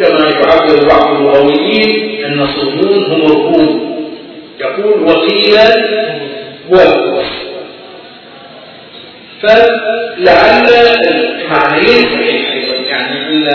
كما 0.00 0.30
يعبر 0.30 0.88
بعض 0.88 1.10
اللغويين 1.10 2.24
أن 2.24 2.46
صهيون 2.46 3.04
هم 3.04 3.22
الروم. 3.22 3.96
يقول 4.60 5.02
وقيل 5.02 5.56
هو 6.72 6.76
الكوف 6.76 7.26
فلعل 9.42 10.66
المعنيين 11.08 12.04
صحيحين 12.04 12.45
أن 13.28 13.48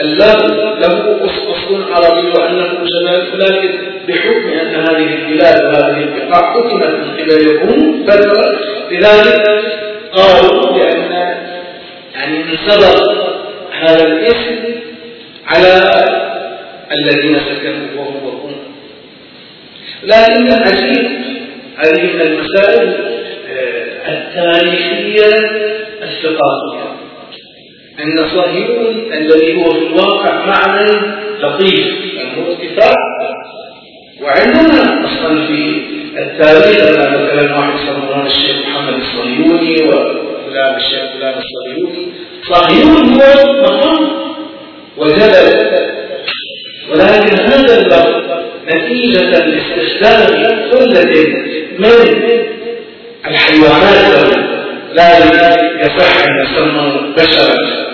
اللفظ 0.00 0.50
له 0.60 1.16
أصل 1.24 1.92
عربي 1.92 2.28
وأنه 2.28 2.68
شمال 2.68 3.38
لكن 3.38 3.78
بحكم 4.08 4.48
أن 4.48 4.74
هذه 4.74 5.14
البلاد 5.14 5.64
وهذه 5.64 6.02
البقاع 6.02 6.52
حكمت 6.52 6.84
من 6.84 7.10
قبل 7.18 7.50
الروم 7.50 8.06
فترة 8.06 8.58
لذلك 8.90 9.64
قالوا 10.12 10.72
بأن 10.72 11.12
يعني 12.14 12.36
انسبق 12.42 13.12
هذا 13.72 14.06
الاسم 14.06 14.56
على 15.46 15.90
الذين 16.92 17.40
سكنوا 17.40 17.86
وهم 17.96 18.28
الروم 18.28 18.56
لكن 20.02 20.46
العجيب 20.46 21.08
هذه 21.76 22.02
من 22.14 22.20
المسائل 22.20 22.94
آه، 23.50 24.12
التاريخية 24.12 25.34
الثقافية. 26.02 26.95
أن 28.00 28.28
صهيون 28.34 29.12
الذي 29.12 29.56
هو 29.56 29.70
في 29.70 29.86
الواقع 29.86 30.46
معنى 30.46 30.90
لطيف 31.42 31.86
أنه 32.22 32.46
ارتفاع 32.48 32.94
وعندنا 34.22 35.04
أصلا 35.04 35.46
في 35.46 35.82
التاريخ 36.18 36.90
مثلا 36.90 37.56
واحد 37.56 37.72
يسمونه 37.80 38.26
الشيخ 38.26 38.56
محمد 38.66 38.94
الصهيوني 38.94 39.74
وفلان 39.88 40.74
الشيخ 40.76 41.02
فلان 41.14 41.34
الصهيوني. 41.38 42.12
صهيون 42.48 43.20
هو 43.20 43.52
مقام 43.62 44.08
وجبل 44.96 45.66
ولكن 46.90 47.40
هذا 47.40 47.78
اللفظ 47.78 48.26
نتيجة 48.68 49.46
لاستخدام 49.46 50.70
ثلة 50.70 51.26
من 51.78 51.90
الحيوانات 53.26 54.36
لا 54.92 55.18
يصح 55.80 56.24
أن 56.24 56.44
يسمى 56.44 57.14
بشرا. 57.16 57.85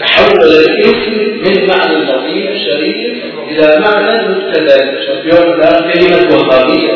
تحول 0.00 0.42
الاسم 0.42 1.12
من 1.44 1.66
معنى 1.68 1.96
لطيف 2.04 2.50
شريف 2.66 3.24
إلى 3.50 3.80
معنى 3.80 4.28
مبتدأ. 4.28 4.78
يوم 5.24 5.52
الآن 5.54 5.90
كلمة 5.92 6.36
وهابية. 6.36 6.92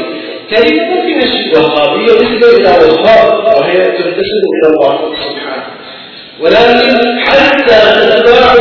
كلمة 0.51 0.85
ممكن 0.85 1.29
وهابية 1.57 2.13
نسبة 2.13 2.49
إلى 2.57 2.69
وهاب 2.69 3.45
وهي 3.45 3.79
تنتسب 3.85 4.43
إلى 4.55 4.69
الله 4.71 5.15
سبحانه. 5.25 5.67
ولكن 6.41 7.19
حتى 7.21 7.75
أتباعه 7.75 8.55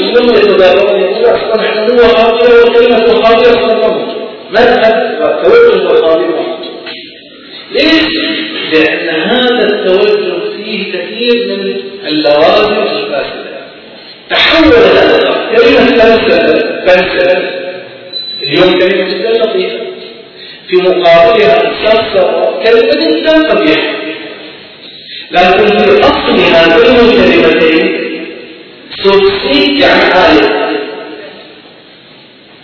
اليوم 0.00 0.28
يتباعون 0.36 1.00
يقول 1.00 1.24
أصلا 1.24 1.60
إحنا 1.60 1.82
هو 1.82 1.96
وهابية 1.96 2.70
وكلمة 2.70 3.04
وهابية 3.14 3.50
أصلا. 3.50 4.18
مذهب 4.50 5.18
وتوجه 5.20 5.84
وهابية 5.84 6.58
ليش؟ 7.72 8.08
لأن 8.72 9.08
هذا 9.08 9.66
التوجه 9.66 10.56
فيه 10.56 10.92
كثير 10.92 11.46
من 11.48 11.76
اللوازم 12.08 12.67
هذا 14.64 15.18
كلمة 15.56 15.86
فلسفة 15.86 16.82
فلسفة 16.86 17.38
اليوم 18.42 18.78
كلمة 18.78 19.04
جدا 19.08 19.30
لطيفة 19.30 19.78
في 20.68 20.76
مقابلها 20.76 21.58
صرصرة 21.84 22.62
كلمة 22.64 23.06
جدا 23.20 23.48
قبيحة 23.50 23.98
لكن 25.30 25.78
في 25.78 26.00
أصلها 26.00 26.76
كل 26.76 27.12
كلمتين 27.12 27.98
سلسيك 29.04 29.80
يعني 29.82 30.02
آية 30.14 30.68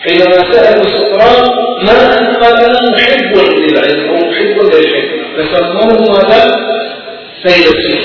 حينما 0.01 0.53
سألوا 0.53 0.85
سقراط 0.85 1.51
ما 1.83 2.17
قال 2.41 2.93
محب 2.93 3.37
للعلم 3.37 4.09
أو 4.09 4.31
محب 4.31 4.75
للحكمة 4.75 5.47
فسموه 5.53 6.13
ماذا؟ 6.13 6.75
فيلسوف 7.43 8.01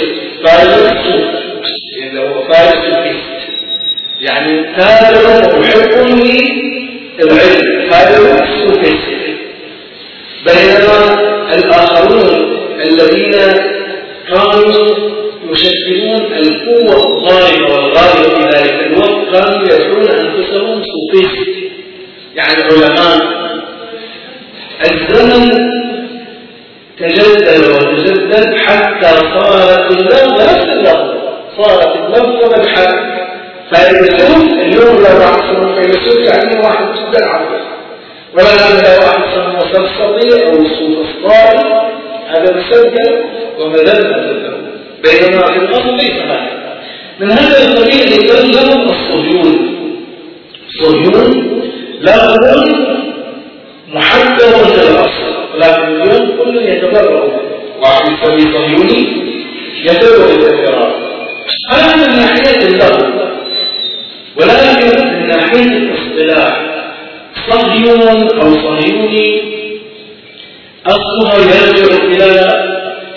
فيلسوف 0.45 1.30
اللي 1.97 2.21
هو 2.21 2.43
فارس 2.47 2.86
الفيست 2.86 3.39
يعني 4.77 4.99
تابع 4.99 5.55
ومحب 5.55 6.08
للعلم 6.08 6.68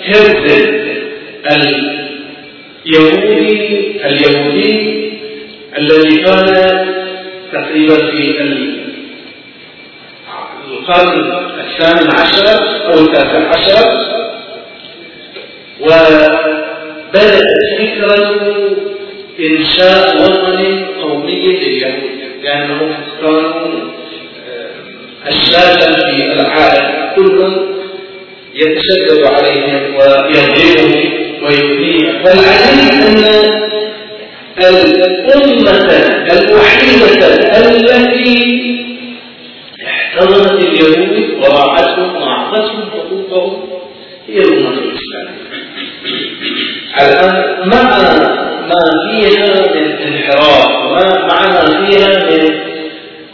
هرزل 0.05 0.83
اليهودي 2.85 3.55
اليهودي 4.05 5.03
الذي 5.77 6.17
كان 6.17 6.47
تقريبا 7.53 7.95
في 7.95 8.41
القرن 10.71 11.31
الثامن 11.59 12.09
عشر 12.19 12.83
أو 12.93 12.99
التاسع 12.99 13.49
عشر 13.49 13.85
وبدأت 15.81 17.43
فكرة 17.79 18.35
إنشاء 19.39 20.15
وطن 20.23 20.85
قومي 21.01 21.47
لليهود 21.47 22.11
لأنهم 22.43 22.93
كانوا 23.21 23.89
أشلاتا 25.27 25.93
في 25.93 26.33
العالم 26.33 27.11
كل 27.15 27.72
يتشدد 28.55 29.23
عليهم 29.25 29.95
ويضربهم 29.95 31.13
ويؤذيهم 31.43 32.15
والعجيب 32.25 32.93
أن 34.57 34.75
الأمة 35.03 35.89
الوحيدة 36.31 37.27
التي 37.57 38.63
احتضنت 39.87 40.51
اليهود 40.51 41.29
وراعتهم 41.39 42.15
وأعطتهم 42.15 42.89
حقوقهم 42.91 43.63
هي 44.29 44.37
الأمة 44.37 44.69
الإسلامية. 44.69 45.43
الآن 47.01 47.69
مع 47.69 47.99
ما 48.67 48.83
فيها 49.11 49.73
من 49.75 49.91
انحراف 50.07 50.85
ومع 50.85 51.47
ما 51.47 51.85
فيها 51.87 52.09
من 52.29 52.59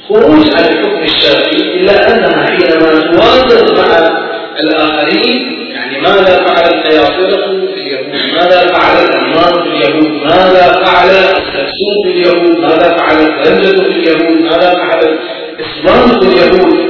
خروج 0.10 0.47
عن 0.55 0.63
الحكم 0.63 1.03
الشرعي 1.03 1.79
إلا 1.82 2.08
أنها 2.15 2.45
حينما 2.45 2.99
توازن 3.12 3.75
مع 3.77 4.28
الآخرين 4.63 5.69
يعني 5.71 6.01
ماذا 6.01 6.45
فعل 6.47 6.73
القياصرة 6.73 7.45
في 7.75 7.81
اليهود؟ 7.81 8.33
ماذا 8.33 8.67
فعل 8.67 8.97
الأمان 9.05 9.53
في 9.63 9.69
اليهود؟ 9.69 10.23
ماذا 10.23 10.83
فعل 10.85 11.09
السكسون 11.09 11.95
في 12.03 12.09
اليهود؟ 12.11 12.59
ماذا 12.59 12.97
فعل 12.97 13.15
الرنجة 13.25 13.83
في 13.83 13.89
اليهود؟ 13.89 14.41
ماذا 14.41 14.73
فعل 14.73 15.17
الإسلام 15.59 16.19
في 16.19 16.27
اليهود؟ 16.27 16.89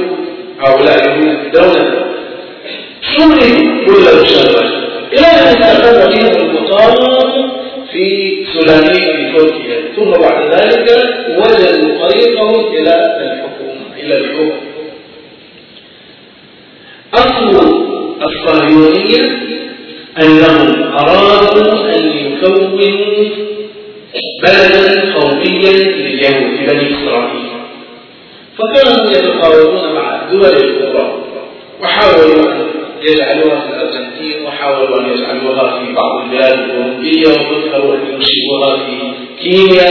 هؤلاء 0.60 1.08
يهود 1.08 1.28
الدولة 1.46 2.06
شملوا 3.16 3.86
كل 3.86 4.22
مشرف 4.22 4.62
إلى 5.12 5.26
أن 5.26 5.46
استقر 5.62 6.10
بهم 6.10 6.48
المطار 6.48 6.94
في 7.92 8.36
سلامية 8.54 9.16
في 9.16 9.32
تركيا 9.38 9.80
ثم 9.96 10.10
بعد 10.10 10.54
ذلك 10.54 10.88
وجدوا 11.38 12.08
طريقهم 12.08 12.64
إلى 12.76 12.94
الحكومة 13.20 13.96
إلى 14.02 14.16
الحكم 14.18 14.60
أصل 17.14 17.80
الصهيونية 18.44 19.40
أنهم 20.22 20.82
أرادوا 20.92 21.94
أن 21.94 22.08
يكونوا 22.08 22.78
بلدا 24.42 25.14
قوميا 25.14 25.72
لليهود 25.72 26.68
بني 26.68 26.94
إسرائيل. 26.94 27.50
فكانوا 28.58 29.10
يتقاربون 29.10 29.94
مع 29.94 30.22
الدول 30.22 30.44
الأخرى 30.46 31.22
وحاولوا 31.82 32.52
أن 32.52 32.66
يجعلوها 33.02 33.60
في 33.60 33.68
الأرجنتين 33.74 34.44
وحاولوا 34.46 35.00
أن 35.00 35.06
يجعلوها 35.12 35.78
في 35.78 35.92
بعض 35.92 36.22
البلاد 36.24 36.58
الأوروبية 36.58 37.28
وفكروا 37.28 37.94
أن 37.94 38.00
ينشئوها 38.12 38.76
في 38.76 38.96
كينيا. 39.42 39.90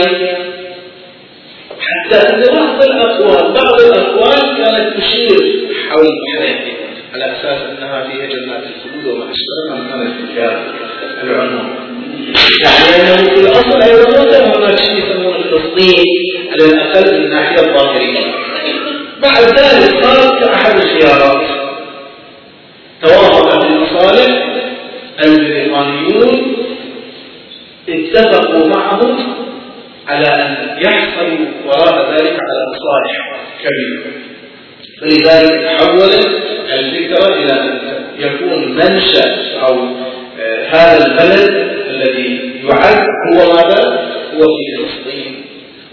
حتى 1.80 2.16
أن 2.16 2.42
بعض 2.56 2.82
الأقوال 2.82 3.52
بعض 3.52 3.80
الأقوال 3.80 4.40
كانت 4.56 4.96
تشير 4.96 5.38
حول 5.88 6.06
البحرين 6.06 6.74
على 7.14 7.24
أساس 7.32 7.60
أنها 7.78 8.04
فيها 8.04 8.26
جنات 8.26 8.62
الخلود 8.64 9.06
وما 9.06 9.24
أشبه 9.32 9.74
من 9.74 9.90
تلك 9.90 10.60
العنوان 11.22 11.90
يعني 12.64 13.02
أنه 13.02 13.34
في 13.34 13.40
الأصل 13.40 13.82
أيضا 13.82 14.24
كان 14.30 14.50
هناك 14.62 14.78
شيء 14.78 14.96
يسمونه 14.98 15.38
فلسطين 15.42 16.04
على 16.52 16.64
الأقل 16.72 17.18
من 17.18 17.24
الناحية 17.24 17.60
الظاهرية. 17.60 18.24
بعد 19.22 19.42
ذلك 19.44 20.04
صارت 20.04 20.44
كأحد 20.44 20.74
الخيارات. 20.84 21.48
توافق 23.02 23.64
المصالح 23.64 24.48
البريطانيون 25.24 26.56
اتفقوا 27.88 28.66
معهم 28.68 29.34
على 30.08 30.26
أن 30.26 30.78
يحصلوا 30.82 31.46
وراء 31.66 32.10
ذلك 32.12 32.36
على 32.40 32.60
مصالح 32.72 33.40
كبيرة. 33.62 34.12
فلذلك 35.00 35.64
تحولت 35.64 36.28
الفكرة 36.72 37.34
إلى 37.34 37.52
أن 37.52 37.78
يكون 38.18 38.72
منشأ 38.72 39.36
أو 39.68 39.74
آه، 40.40 40.66
هذا 40.68 41.06
البلد 41.06 41.70
الذي 41.90 42.40
يعد 42.64 43.06
هو 43.32 43.52
ماذا؟ 43.52 44.10
هو 44.34 44.40
في 44.40 44.76
فلسطين 44.76 45.44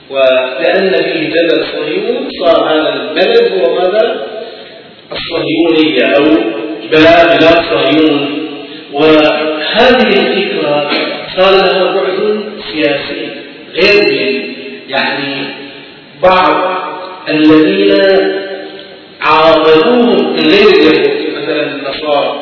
ولأن 0.09 0.91
فيه 0.91 1.29
جبل 1.29 1.63
صهيون 1.73 2.29
صار 2.43 2.69
هذا 2.69 2.93
البلد 2.93 3.51
هو 3.51 3.75
ماذا؟ 3.75 4.25
الصهيونية 5.11 6.05
أو 6.05 6.23
بلاد 6.91 7.43
صهيون 7.43 8.47
وهذه 8.93 10.07
الفكرة 10.07 10.89
صار 11.37 11.55
لها 11.55 11.83
بعد 11.95 12.43
سياسي 12.71 13.29
غير 13.73 14.43
يعني 14.87 15.45
بعض 16.23 16.77
الذين 17.29 18.46
من 19.95 20.49
غير 20.49 20.67
اليهود 20.67 21.43
مثلا 21.43 21.75
النصارى 21.75 22.39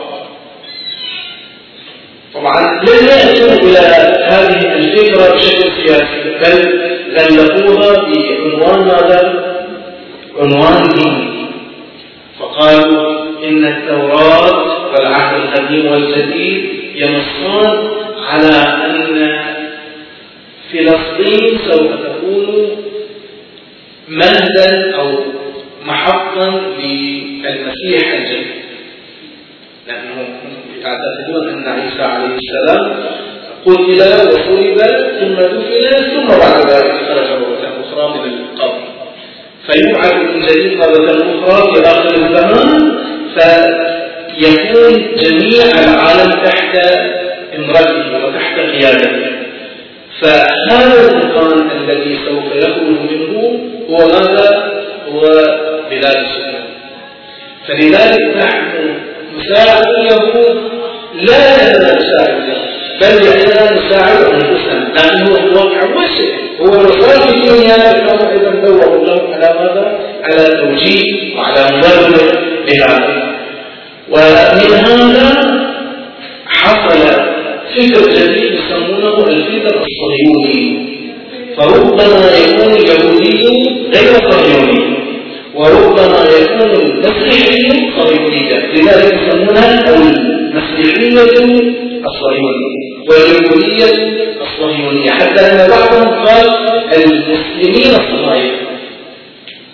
طبعا 2.33 2.83
لن 2.83 3.07
يأتوا 3.07 3.69
إلى 3.69 3.79
هذه 4.27 4.73
الفكرة 4.75 5.35
بشكل 5.35 5.71
سياسي 5.71 6.23
بل 6.41 6.85
غلقوها 7.19 7.93
بعنوان 8.03 8.87
ماذا؟ 8.87 9.45
عنوان 10.39 10.83
ديني 10.89 11.45
فقالوا 12.39 13.25
إن 13.47 13.65
التوراة 13.65 14.91
والعهد 14.93 15.41
القديم 15.41 15.91
والجديد 15.91 16.69
ينصان 16.95 17.87
على 18.29 18.55
أن 18.85 19.39
فلسطين 20.73 21.59
سوف 21.71 21.91
تكون 22.05 22.69
مهدا 24.07 24.95
أو 24.95 25.11
محطا 25.85 26.64
مسيح 27.75 28.13
الجنة 28.13 28.55
لأنهم 29.87 30.27
يعتقدون 30.81 31.49
أن 31.49 31.67
عيسى 31.67 32.01
عليه 32.01 32.35
السلام 32.35 32.95
قتل 33.65 34.01
وصلب 34.29 34.79
ثم 35.19 35.35
دفن 35.35 36.03
ثم 36.13 36.27
بعد 36.27 36.69
ذلك 36.69 36.93
خرج 37.07 37.29
مرة 37.41 37.83
أخرى 37.83 38.19
من 38.19 38.33
القبر. 38.33 38.83
فيبعث 39.67 40.13
من 40.13 40.41
جديد 40.41 40.77
مرة 40.77 41.11
أخرى 41.11 41.73
في 41.73 41.81
آخر 41.81 42.13
الزمان 42.15 42.91
فيكون 43.35 44.93
جميع 45.15 45.65
العالم 45.83 46.31
تحت 46.31 46.77
امرته 47.55 48.25
وتحت 48.27 48.59
قيادته 48.59 49.25
فهذا 50.21 51.11
المكان 51.11 51.69
الذي 51.71 52.17
سوف 52.25 52.55
يخرج 52.55 52.99
منه 53.11 53.59
هو 53.89 53.97
ماذا؟ 53.97 54.71
هو 55.11 55.21
بلاد 55.89 56.15
السنة 56.17 56.54
فلذلك 57.67 58.35
نعم، 58.35 58.47
نحن 58.47 58.95
نساعد 59.37 59.83
اليهود 59.99 60.57
لا 61.13 61.77
لنا 61.77 61.99
نساعد 61.99 62.45
بل 63.01 63.25
لأننا 63.25 63.71
نساعد 63.71 64.23
أنفسنا 64.23 64.93
لأنه 64.95 65.37
الواقع 65.43 65.95
واسع 65.95 66.45
هو 66.61 66.83
نصرف 66.83 67.29
الدنيا 67.29 67.77
لأنه 67.77 68.31
أيضا 68.31 68.51
دور 68.51 68.95
الله 68.95 69.35
على 69.35 69.59
ماذا؟ 69.59 69.99
على 70.23 70.49
توجيه 70.49 71.37
وعلى 71.37 71.65
مبرر 71.77 72.39
لهذا. 72.67 73.35
ومن 74.09 74.73
هذا 74.73 75.55
حصل 76.47 76.99
فكر 77.75 78.09
جديد 78.11 78.53
يسمونه 78.53 79.27
الفكر 79.27 79.83
الصهيوني. 79.85 80.85
فربما 81.57 82.31
يكون 82.37 82.73
اليهودي 82.73 83.47
غير 83.95 84.31
صهيوني. 84.31 85.04
وربما 85.55 86.23
يكون 86.41 86.69
المسيحي 86.71 87.91
صهيونيا 87.97 88.59
لذلك 88.73 89.13
يسمونها 89.13 89.95
المسيحية 89.95 91.21
الصهيونية 92.05 92.85
واليهودية 93.09 94.15
الصهيونية. 94.41 95.11
حتى 95.11 95.41
أن 95.41 95.69
بعضهم 95.69 96.25
قال 96.25 96.47
المسلمين 96.95 97.91
الصهاينة. 97.91 98.57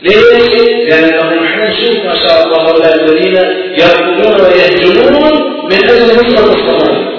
ليش؟ 0.04 0.62
لأنهم 0.90 1.44
نحن 1.44 1.60
نشوف 1.60 2.06
ما 2.06 2.14
شاء 2.28 2.44
الله 2.46 2.58
هؤلاء 2.70 2.96
الذين 3.04 3.36
يركضون 3.82 4.46
ويهجمون 4.46 5.34
من 5.66 5.90
أجل 5.90 6.16
نصرة 6.16 6.54
الصهاينة. 6.54 7.12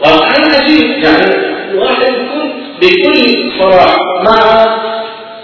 واقعا 0.00 0.38
عجيب 0.54 1.04
يعني 1.04 1.52
الواحد 1.70 2.02
يكون 2.02 2.52
بكل 2.82 3.52
صراحة 3.60 4.22
مع 4.24 4.81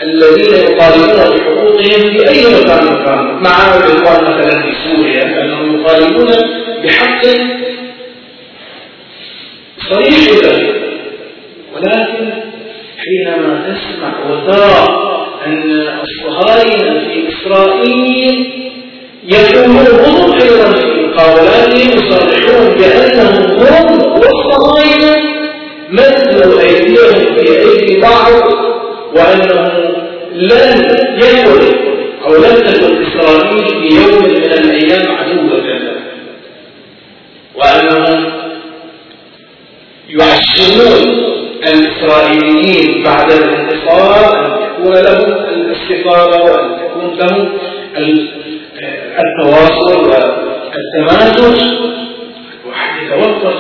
الذين 0.02 0.54
يطالبون 0.54 1.38
بحقوقهم 1.38 2.00
في 2.12 2.28
أي 2.28 2.46
مكان 2.46 3.04
كان 3.04 3.42
مع 3.42 3.76
الإخوان 3.76 4.24
مثلا 4.24 4.62
في 4.62 4.72
سوريا 4.84 5.44
أنهم 5.44 5.80
يطالبون 5.80 6.30
بحق 6.84 7.22
صريح 9.90 10.44
ذلك 10.44 10.74
ولكن 11.76 12.30
حينما 12.98 13.64
تسمع 13.68 14.30
وترى 14.30 15.08
أن 15.46 15.88
الصهاينة 16.02 17.00
في 17.00 17.28
إسرائيل 17.28 18.54
يكونون 19.24 19.86
هم 19.86 20.32
أيضا 20.32 20.72
في 20.72 21.06
مقابلاتهم 21.06 21.90
يصرحون 21.98 22.76
بأنهم 22.78 23.58
هم 23.60 24.02
والصهاينة 24.12 25.38
مدوا 25.90 26.60
أيديهم 26.60 27.34
في 27.36 27.58
أيدي 27.58 28.00
بعض 28.00 28.32
وأنه 29.14 29.68
لن 30.34 30.96
يكن 31.16 31.78
أو 32.24 32.34
لن 32.34 32.54
تكن 32.64 33.06
إسرائيل 33.06 33.68
في 33.68 33.96
يوم 33.96 34.22
من 34.24 34.52
الأيام 34.52 35.16
عدوة 35.16 35.60
له 35.60 35.96
وأنهم 37.54 38.24
يعشمون 40.08 41.24
الإسرائيليين 41.66 43.04
بعد 43.04 43.32
الانتصار 43.32 44.46
أن 44.46 44.50
تكون 44.68 44.94
لهم 44.94 45.32
الاستفاضة 45.48 46.42
وأن 46.44 46.78
تكون 46.78 47.18
لهم 47.18 47.48
التواصل 49.18 50.08
والتماسك. 50.08 51.62
الواحد 52.64 53.02
يتوقف. 53.02 53.56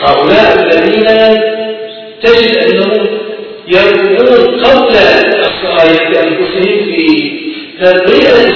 هؤلاء 0.00 0.58
الذين 0.62 1.06
تجد 2.22 2.56
أنهم 2.56 3.06
يرمون 3.68 4.64
قبل 4.64 4.94
الصهاينة 5.40 6.10
بأنفسهم 6.10 6.78
في 6.84 7.38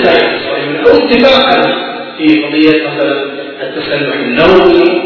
ساحة 0.04 0.36
الصهاينة 0.36 0.80
أو 0.80 0.96
اتباعا 0.96 1.62
في 2.18 2.42
قضية 2.44 2.88
مثلا 2.88 3.16
التسلح 3.62 4.14
النووي 4.14 5.02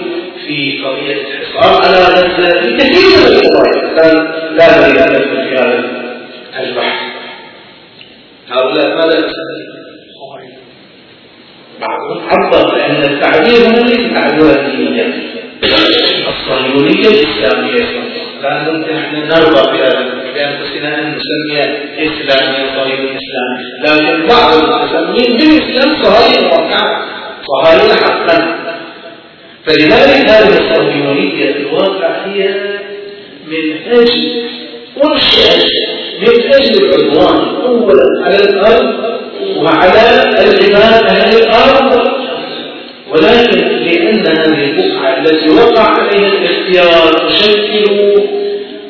في 0.47 0.83
قضية 0.85 1.21
الحصار 1.23 1.83
على 1.85 1.99
غزة 2.05 2.61
في 2.61 2.77
كثير 2.77 3.19
من 3.19 3.37
القضايا. 3.37 4.16
لا 4.53 4.88
بد 4.88 4.99
أن 4.99 5.14
في 5.49 5.55
هذا 5.55 5.79
البحث. 6.61 7.01
هؤلاء 8.51 8.88
ماذا 8.97 9.31
بعضهم 11.81 12.29
عبر 12.29 12.75
بأن 12.75 13.03
التعبير 13.05 13.61
هو 13.61 13.85
ليس 13.85 14.12
تعبيرا 14.14 14.69
دينيا. 14.71 15.09
الصهيونية 16.29 17.09
الإسلامية 17.09 17.85
لا 18.42 18.68
يمكن 18.68 18.96
أن 18.96 19.29
نرضى 19.29 19.62
بأنفسنا 20.35 20.99
أن 20.99 21.14
نسمي 21.16 21.61
إسلامي 22.07 22.59
صهيوني 22.77 23.16
إسلامي 23.18 23.62
لكن 23.85 24.27
بعض 24.29 24.49
المتسمين 24.55 25.38
بالإسلام 25.38 25.90
صهاينة 26.05 26.49
وقعا 26.49 27.07
صهاينة 27.51 27.94
حقا. 27.94 28.38
فلذلك 29.66 30.31
هذه 30.31 30.59
الصهيونية 30.59 31.53
في 31.53 31.59
الواقع 31.59 32.11
هي 32.27 32.49
من 33.46 33.64
أجل 33.92 34.42
أنشأت 35.05 35.64
من 36.20 36.53
أجل 36.53 36.85
العدوان 36.85 37.38
أولا 37.64 38.05
على 38.25 38.37
الأرض 38.37 38.94
وعلى 39.57 40.22
العباد 40.38 41.05
أهل 41.11 41.37
الأرض. 41.42 42.07
ولكن 43.11 43.45
البقعة 44.30 45.18
التي 45.18 45.48
وقع 45.50 45.82
عليها 45.82 46.28
الاختيار 46.32 47.28
تشكل 47.28 47.84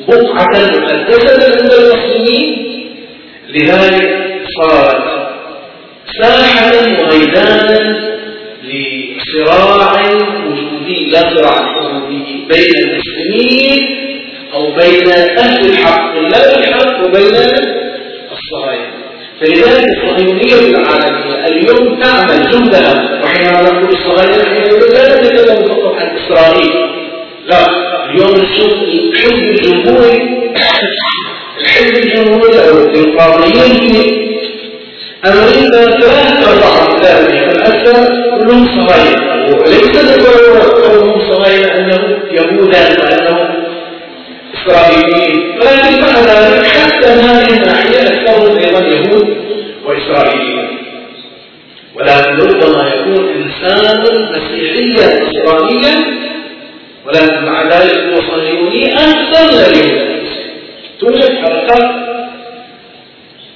بقعة 0.09 0.67
مقدسة 0.67 1.45
عند 1.61 1.73
المسلمين. 1.73 2.67
لذلك 3.49 4.19
صارت 4.61 5.05
ساحة 6.23 6.73
وميدانا 7.03 7.97
لصراع 8.65 10.03
وجودي 10.47 11.11
لا 11.11 11.21
صراع 11.21 11.75
حدودي 11.75 12.45
بين 12.49 12.73
المسلمين 12.85 13.97
أو 14.55 14.75
بين 14.75 15.09
أهل 15.39 15.67
الحق 15.71 16.15
لا 16.19 16.59
الحق 16.59 17.07
وبين 17.07 17.35
فلذلك 19.41 19.85
الصهيونية 19.97 20.55
العالمية 20.77 21.47
اليوم 21.47 22.01
تعمل 22.03 22.51
جهدها 22.51 23.21
وحينما 23.25 23.63
نقول 23.63 23.97
الصهاينة 23.97 24.43
لا 24.95 25.21
نتكلم 25.21 25.69
فقط 25.69 25.95
عن 25.97 26.17
إسرائيل. 26.17 26.73
لا 27.47 27.67
اليوم 28.11 28.35
الحزب 28.35 29.43
الجمهوري 29.43 30.53
الحزب 31.61 31.95
الجمهوري 31.97 32.69
أو 32.69 32.79
الديمقراطيين 32.79 34.27
أمريكا 35.27 36.01
ثلاثة 36.01 36.53
أربعة 36.53 37.01
ذلك 37.05 37.57
الأكثر 37.57 38.07
كلهم 38.31 38.67
صهاينة 38.67 39.47
وليس 39.61 39.97
كلهم 40.77 41.21
صهاينة 41.31 41.75
أنهم 41.75 42.19
يهودا 42.31 43.03
وأنهم 43.03 43.49
إسرائيليين 44.55 45.59
ولكن 45.61 46.05
ذلك 46.27 46.67
حتى 46.67 47.09
هذه 47.09 47.46
يهود 49.87 50.11
وإسرائيليين 50.11 50.69
ولكن 51.95 52.37
ربما 52.37 52.89
يكون 52.95 53.29
إنسان 53.29 54.05
مسيحيا 54.33 55.29
إسرائيليا 55.31 56.05
ولكن 57.07 57.45
مع 57.45 57.63
ذلك 57.63 57.97
هو 57.97 58.21
صهيوني 58.21 58.93
أكثر 58.93 59.71
اليهود 59.71 60.27
توجد 61.01 61.39
حركات 61.45 61.91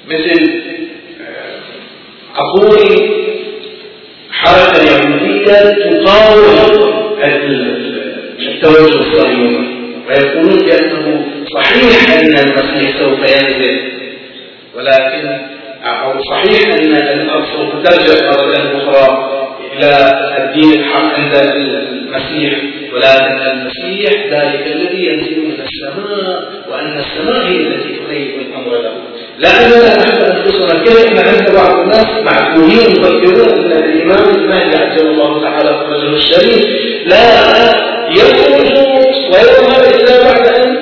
مثل 0.08 0.60
أقول 2.36 2.78
حركة 4.32 4.82
يهودية 4.82 5.90
تقاوم 5.90 6.90
التوجه 8.38 8.98
الصهيوني 8.98 9.68
ويقولون 10.08 10.58
بأنه 10.66 11.26
صحيح 11.54 12.18
أن 12.18 12.38
المسيح 12.38 12.98
سوف 12.98 13.18
ينزل 13.18 13.80
ولكن 14.74 15.38
أو 15.84 16.20
صحيح 16.30 16.74
أن 16.74 17.30
سوف 17.56 17.84
ترجع 17.84 18.30
مرة 18.30 18.54
أخرى 18.76 19.30
إلى 19.76 19.90
الدين 20.38 20.80
الحق 20.80 21.14
عند 21.14 21.34
المسيح 21.34 22.58
ولكن 22.94 23.40
المسيح 23.50 24.12
ذلك 24.30 24.66
الذي 24.66 25.06
ينزل 25.06 25.38
من 25.44 25.54
السماء 25.60 26.42
وأن 26.70 26.98
السماء 26.98 27.46
هي 27.46 27.56
التي 27.56 27.96
تغير 27.96 28.40
الأمر 28.40 28.72
له. 28.72 28.92
لا 29.38 29.48
أننا 29.48 29.96
نحن 29.96 30.22
أنفسنا 30.22 30.84
كيف 30.84 31.28
عند 31.28 31.54
بعض 31.54 31.78
الناس 31.78 32.06
معقولين 32.24 32.90
يفكرون 32.90 33.64
أن 33.64 33.72
الإمام 33.72 34.34
المهدي 34.34 34.76
عجل 34.76 35.06
الله 35.06 35.42
تعالى 35.42 35.70
فرجه 35.70 36.14
الشريف. 36.16 36.66
لا 37.06 37.24
يخرج 38.10 38.78
ويظهر 39.32 39.84
إلا 39.94 40.22
بعد 40.24 40.46
أن 40.48 40.76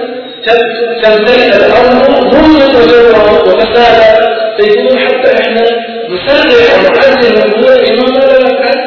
تمتلئ 1.02 1.56
الأرض 1.56 2.30
ظلما 2.30 2.66
وجورا 2.78 3.42
وفسادا 3.42 4.17
فيقولون 4.59 4.99
حتى 4.99 5.33
إحنا 5.42 5.64
نسرع 6.11 6.79
ونعزل 6.79 7.37
أمور 7.42 7.73
الإمام 7.73 8.12
لا 8.14 8.38
نفعل 8.38 8.79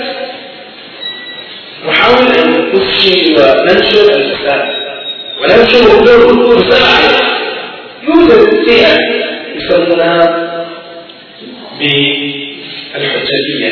نحاول 1.88 2.28
أن 2.28 2.72
نفشي 2.74 3.36
وننشر 3.36 4.16
الفساد 4.16 4.66
وننشر 5.42 5.82
أمور 6.00 6.58
مساعدة 6.58 7.18
يوجد 8.04 8.66
فئة 8.66 8.98
يسمونها 9.56 10.18
بالحجاجية 12.94 13.72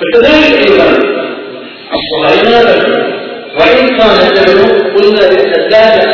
فكذلك 0.00 0.70
أيضا 0.70 0.90
الصهاينة 1.94 2.60
وإن 3.60 3.88
كان 3.98 4.18
قلنا 4.96 5.24
للدجاجة 5.30 6.10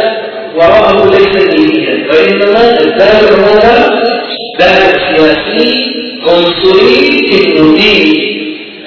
وراءه 0.57 1.11
ليس 1.11 1.37
وإنما 2.11 2.81
الدافع 2.81 3.43
هذا 3.43 4.01
دافع 4.59 5.17
سياسي 5.17 5.93
عنصري 6.29 7.21
ديني 7.57 8.37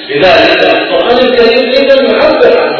لذلك 0.09 0.63
القرآن 0.63 1.17
الكريم 1.25 1.71
أيضا 1.73 1.95
يعبر 2.01 2.59
عنه 2.61 2.79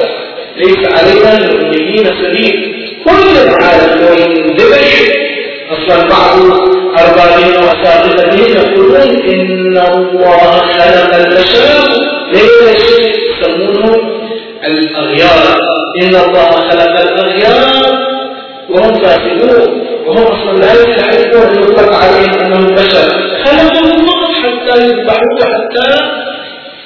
ليس 0.58 0.88
علينا 0.94 1.46
للأميين 1.46 2.06
سبيل. 2.06 2.76
كل 3.06 3.38
العالم 3.48 4.04
وإن 4.06 4.56
دبش 4.56 5.12
أصلا 5.72 6.08
بعض 6.10 6.38
أربابين 7.00 7.56
وسابقين 7.63 8.56
يقولون 8.56 9.10
إن 9.34 9.78
الله 9.78 10.52
خلق 10.52 11.15
البشر 11.15 11.89
ليس 12.34 12.82
شيء 12.86 13.13
يسمونه 13.30 13.98
الأغيار. 14.65 15.58
إن 16.02 16.15
الله 16.15 16.50
خلق 16.70 17.00
الأغيار 17.00 17.79
وهم 18.69 18.93
فاسدون 18.93 19.89
وهم 20.05 20.23
أصلا 20.23 20.58
لا 20.58 20.71
يستحقون 20.73 21.58
أن 21.58 21.63
يطلق 21.63 21.95
عليهم 21.95 22.39
أنهم 22.39 22.75
بشر 22.75 23.10
خلقهم 23.45 24.05
فقط 24.05 24.32
حتى 24.43 24.84
يذبحوه 24.84 25.39
حتى 25.41 25.89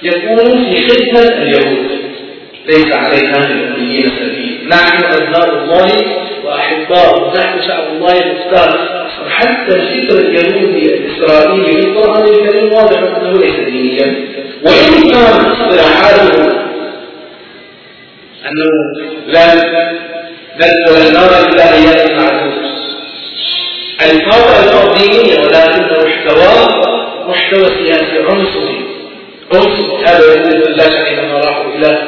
يكونوا 0.04 0.66
في 0.66 0.88
خدمة 0.88 1.42
اليهود. 1.42 1.88
ليس 2.68 2.92
علينا 2.94 3.38
للأميين 3.38 4.12
سبيل 4.20 4.68
نحن 4.70 5.04
أبناء 5.14 5.50
الله 5.50 5.88
وأحباء. 6.46 7.34
نحن 7.38 7.68
شعب 7.68 7.84
الله 7.94 8.18
المختار. 8.22 8.70
حتى 9.30 9.76
الفكر 9.76 10.20
اليهودي 10.20 10.94
الإسرائيلي 10.94 11.66
في 11.66 11.88
القرآن 11.88 12.24
الكريم 12.24 12.74
واضح 12.74 13.00
أنه 13.00 13.32
ليس 13.32 13.56
دينيا. 13.56 14.16
وإن 14.66 15.12
كان 15.12 15.52
اصطلاحاته 15.52 16.64
أنه 18.46 18.72
لا 19.28 19.54
النار 20.62 21.30
إلا 21.50 21.74
أيام 21.74 22.18
معدودة 22.18 22.74
الفاظ 24.02 24.64
الأرضية 24.64 25.40
ولكن 25.40 25.84
محتوى 25.84 26.84
محتوى 27.28 27.66
سياسي 27.66 28.18
عنصري 28.30 28.86
عنصر. 29.54 29.96
هذا 30.06 30.26
يقول 30.34 30.64
الله 30.68 31.06
حينما 31.06 31.40
راحوا 31.40 31.76
إلى 31.76 32.08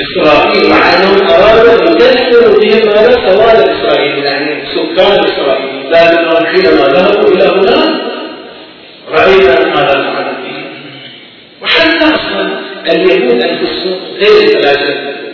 إسرائيل. 0.00 0.70
مع 0.70 0.76
أنهم 0.76 1.28
أرادوا 1.28 1.88
أن 1.88 1.94
يكسروا 1.94 2.60
بهم 2.60 2.88
هذا 2.88 3.12
سواد 3.12 3.68
إسرائيل 3.68 4.24
يعني 4.24 4.62
سكان 4.74 5.24
إسرائيل. 5.24 5.90
لكنهم 5.90 6.46
حينما 6.46 6.88
ذهبوا 6.88 7.34
إلى 7.34 7.44
هناك 7.44 7.88
رأينا 9.10 9.74
ماذا 9.74 10.02
فعل 10.02 10.34
فيه. 10.42 10.64
وحتى 11.62 12.04
أصلا 12.14 12.60
اليهود 12.86 13.42
أنفسهم 13.42 13.98
غير 14.16 14.60
السود 14.64 15.27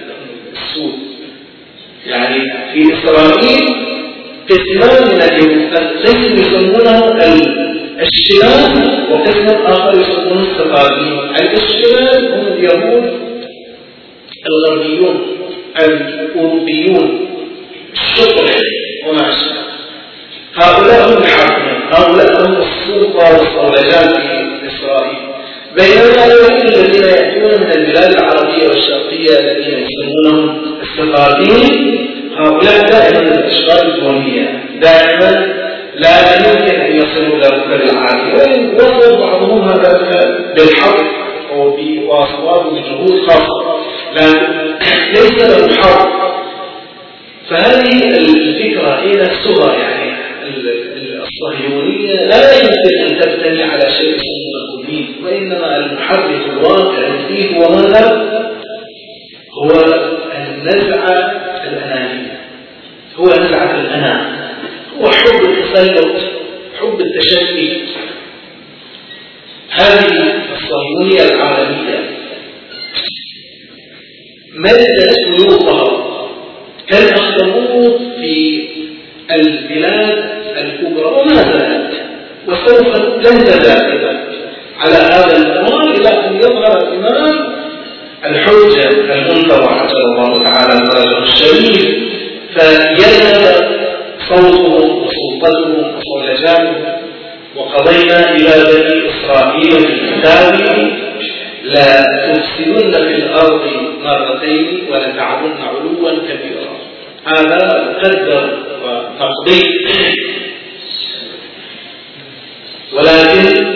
يعني 2.07 2.41
في 2.73 2.81
إسرائيل 2.95 3.65
قسمان 4.51 5.15
من 5.15 5.23
اليهود 5.23 5.75
قسم 6.05 6.35
يسمونه 6.35 6.99
الاشتلال 7.99 8.73
وقسم 9.11 9.47
آخر 9.67 9.93
يسمونه 10.01 10.43
السفاردين 10.51 11.19
الاشتلال 11.41 12.35
هم 12.35 12.47
اليهود 12.47 13.25
الغربيون 14.47 15.27
الأوروبيون. 15.79 17.29
الشطر 17.93 18.45
وما 19.09 19.31
أشبه 19.33 19.65
هؤلاء 20.55 21.09
هم 21.09 21.23
الحاكمين. 21.23 21.81
هؤلاء 21.91 22.47
هم 22.47 22.57
السلطة 22.63 23.25
والصولجان 23.33 24.09
في 24.09 24.67
إسرائيل. 24.69 25.19
بينما 25.77 26.25
اليهود 26.27 26.75
الذين 26.75 27.05
يأتون 27.05 27.61
من 27.61 27.73
البلاد 27.73 28.11
العربية 28.13 28.69
والشرقية 28.69 29.39
الذين 29.41 29.87
يسمونهم 29.87 30.74
السفاردين 30.99 32.07
هؤلاء 32.37 32.87
دائما 32.87 33.21
الأشغال 33.21 33.95
الكونية 33.95 34.65
دائما 34.81 35.55
لا 35.95 36.35
يمكن 36.37 36.81
أن 36.81 36.97
يصلوا 36.97 37.37
إلى 37.37 37.47
ركب 37.47 37.91
العالي 37.91 38.33
وإن 38.33 38.75
وصل 38.75 39.19
بعضهم 39.19 39.69
هذا 39.69 39.93
بالحق 40.57 41.01
أو 41.53 41.77
بواسطات 41.77 42.73
بجهود 42.73 43.21
خاصة 43.27 43.75
لكن 44.17 44.75
ليس 45.11 45.43
له 45.43 45.83
حق 45.83 46.25
فهذه 47.51 48.17
الفكرة 48.17 49.01
هي 49.01 49.13
نفسها 49.13 49.75
يعني. 49.75 50.15
الصهيونية 51.25 52.27
لا 52.27 52.53
يمكن 52.59 53.15
أن 53.15 53.21
تبتني 53.21 53.63
على 53.63 53.91
شيء 53.99 54.17
اسمه 54.17 54.81
الدين 54.81 55.25
وإنما 55.25 55.77
المحرك 55.77 56.51
الواقع 56.51 57.27
فيه 57.29 57.57
هو 57.57 57.69
ماذا؟ 57.77 58.35
هو 59.63 59.71
النزعة 60.65 61.33
الأنانية. 61.65 62.41
هو 63.17 63.25
نزعة 63.25 63.81
الأنا 63.81 64.37
هو 64.99 65.11
حب 65.11 65.45
التسلط 65.45 66.17
حب 66.81 67.01
التشكي 67.01 67.83
هذه 69.71 70.35
الصهيونية 70.55 71.35
العالمية. 71.35 72.11
مدت 74.59 75.15
شيوخها 75.25 76.05
كالأخطبوط 76.89 78.01
في 78.21 78.69
البلاد 79.31 80.25
الكبرى 80.57 81.05
وما 81.05 81.35
زالت. 81.35 81.95
وسوف 82.47 82.97
تزال 83.23 84.25
على 84.81 84.95
هذا 84.95 85.37
المنوال 85.37 86.01
إلى 86.01 86.09
أن 86.09 86.37
يظهر 86.37 86.79
الإمام 86.79 87.55
الحجة 88.25 88.89
المنتظر. 89.15 89.84
الله 90.05 90.45
تعالى 90.45 90.81
فرجه 90.93 91.19
الشريف 91.23 91.87
فيذهب 92.55 93.75
صوتهم 94.29 95.05
وسلطتهم 95.05 95.95
وصلجاتهم 95.97 96.95
وقضينا 97.57 98.31
إلى 98.31 98.53
بني 98.65 99.11
إسرائيل 99.11 99.87
في 100.23 101.05
لا 101.65 102.03
تفسدن 102.27 102.93
في 102.93 103.15
الأرض 103.15 103.61
مرتين 104.03 104.87
ولتعلن 104.91 105.55
علوا 105.63 106.19
كبيرا. 106.29 106.79
هذا 107.27 107.85
مقدر 107.85 108.59
وتقدير. 108.85 109.67
ولكن 112.93 113.75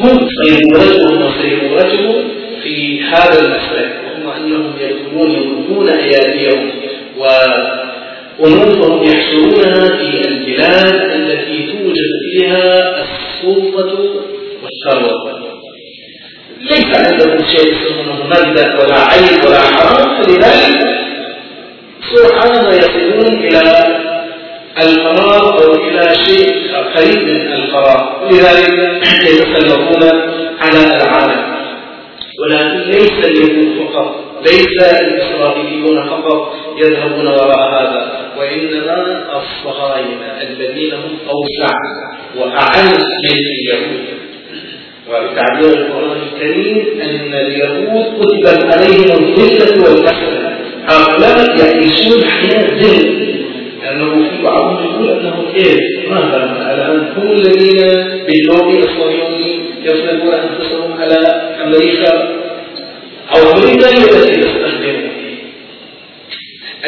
هم 0.00 0.28
سيمورتهم 0.44 1.22
وسيمورتهم 1.22 2.28
في 2.62 3.02
هذا 3.02 3.38
المسلك. 3.38 4.03
وهم 4.34 4.44
أنهم 4.44 4.72
يدخلون 4.80 5.30
يردون 5.30 5.88
أياديهم 5.88 6.70
وأنوفهم 7.18 9.02
يحشرونها 9.02 9.88
في 9.96 10.28
البلاد 10.28 10.94
التي 10.94 11.66
توجد 11.66 12.10
فيها 12.32 13.02
السلطة 13.02 13.98
والثروة. 14.62 15.44
ليس 16.60 16.86
عندهم 16.98 17.38
شيء 17.56 17.72
اسمه 17.74 18.24
مبدأ 18.26 18.80
ولا 18.80 18.94
عيب 19.00 19.44
ولا 19.46 19.60
حرام 19.60 20.22
فلذلك 20.22 20.94
سبحانه 22.14 22.68
يصلون 22.68 23.38
إلى 23.38 23.62
القرار 24.82 25.62
أو 25.64 25.74
إلى 25.74 26.14
شيء 26.26 26.74
قريب 26.96 27.22
من 27.28 27.52
القرار 27.52 28.28
لذلك 28.30 29.22
يتسلطون 29.22 30.02
على 30.60 30.96
العالم؟ 30.96 31.54
ولكن 32.42 32.90
ليس 32.90 33.10
اليهود 33.24 33.88
فقط. 33.92 34.23
ليس 34.42 35.00
الإسرائيليون 35.00 36.08
فقط 36.08 36.52
يذهبون 36.84 37.26
وراء 37.26 37.68
هذا 37.72 38.30
وإنما 38.38 39.24
الصهاينة 39.36 40.42
الذين 40.42 40.92
هم 40.94 41.18
أوسع 41.28 41.76
وأعز 42.36 42.98
من 43.24 43.38
اليهود. 43.38 44.04
وتعبير 45.08 45.78
القرآن 45.80 46.20
الكريم 46.22 47.00
أن 47.00 47.34
اليهود 47.34 48.04
كتبت 48.20 48.64
عليهم 48.74 49.24
الذلة 49.24 49.84
والكسل 49.84 50.44
هؤلاء 50.88 51.58
يعيشون 51.60 52.30
حياة 52.30 52.66
ذل 52.78 53.24
لأنه 53.82 54.28
في 54.30 54.42
بعضهم 54.42 54.84
يقول 54.84 55.10
أنهم 55.10 55.44
إيه؟ 55.54 56.08
ماذا؟ 56.10 56.44
الآن 56.74 57.12
هم 57.16 57.32
الذين 57.32 57.80
باللوبي 58.26 58.78
الصهيوني 58.78 59.64
يصلبون 59.82 60.34
أنفسهم 60.34 60.92
على 60.92 61.18
أمريكا. 61.64 62.43
أو 63.34 63.52
التي 63.52 64.40
تستخدمه 64.40 65.10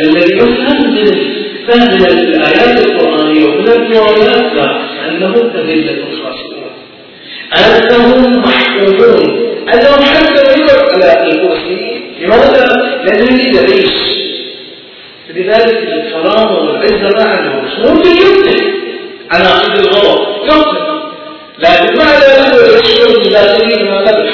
الذي 0.02 0.36
يفهم 0.36 0.94
من 0.94 1.06
فهم 1.68 2.04
الآيات 2.06 2.86
القرآنية 2.86 3.46
ومن 3.46 3.68
الروايات 3.68 4.52
أنهم 5.08 5.50
أذلة 5.54 6.04
خاصة 6.22 6.66
أنهم 7.58 8.42
محكومون 8.42 9.46
أنهم 9.74 10.02
حتى 10.04 10.60
يقعد 10.60 11.02
على 11.02 11.30
الكرسي 11.30 12.00
لماذا؟ 12.20 12.66
لأنه 13.04 13.32
يريد 13.32 13.56
يعيش 13.56 14.16
لذلك 15.34 15.88
الكرامة 15.88 16.58
والعزة 16.58 17.08
ما 17.16 17.24
عندهم 17.24 17.94
ممكن 17.94 18.10
يقتل 18.10 18.72
على 19.30 19.44
عقد 19.48 19.78
الغلط 19.78 20.46
يقتل 20.46 20.86
لكن 21.58 21.98
مع 21.98 22.04
ذلك 22.04 22.54
يشعر 22.54 23.20
بداخله 23.24 23.84
ما 23.84 24.00
لا 24.00 24.26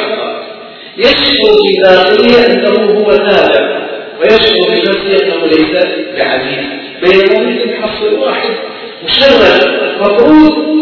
يشعر 0.98 1.51
بداخله 1.78 2.46
أنه 2.46 2.98
هو 3.00 3.10
تابع 3.16 3.82
ويشعر 4.20 4.68
بنفسه 4.70 5.24
أنه 5.24 5.42
وليس 5.42 5.86
بعزيز 6.16 6.64
بينما 7.02 7.40
ممكن 7.50 7.70
تحصل 7.80 8.14
واحد 8.14 8.50
مشغل 9.04 9.72
مفروض. 10.00 10.72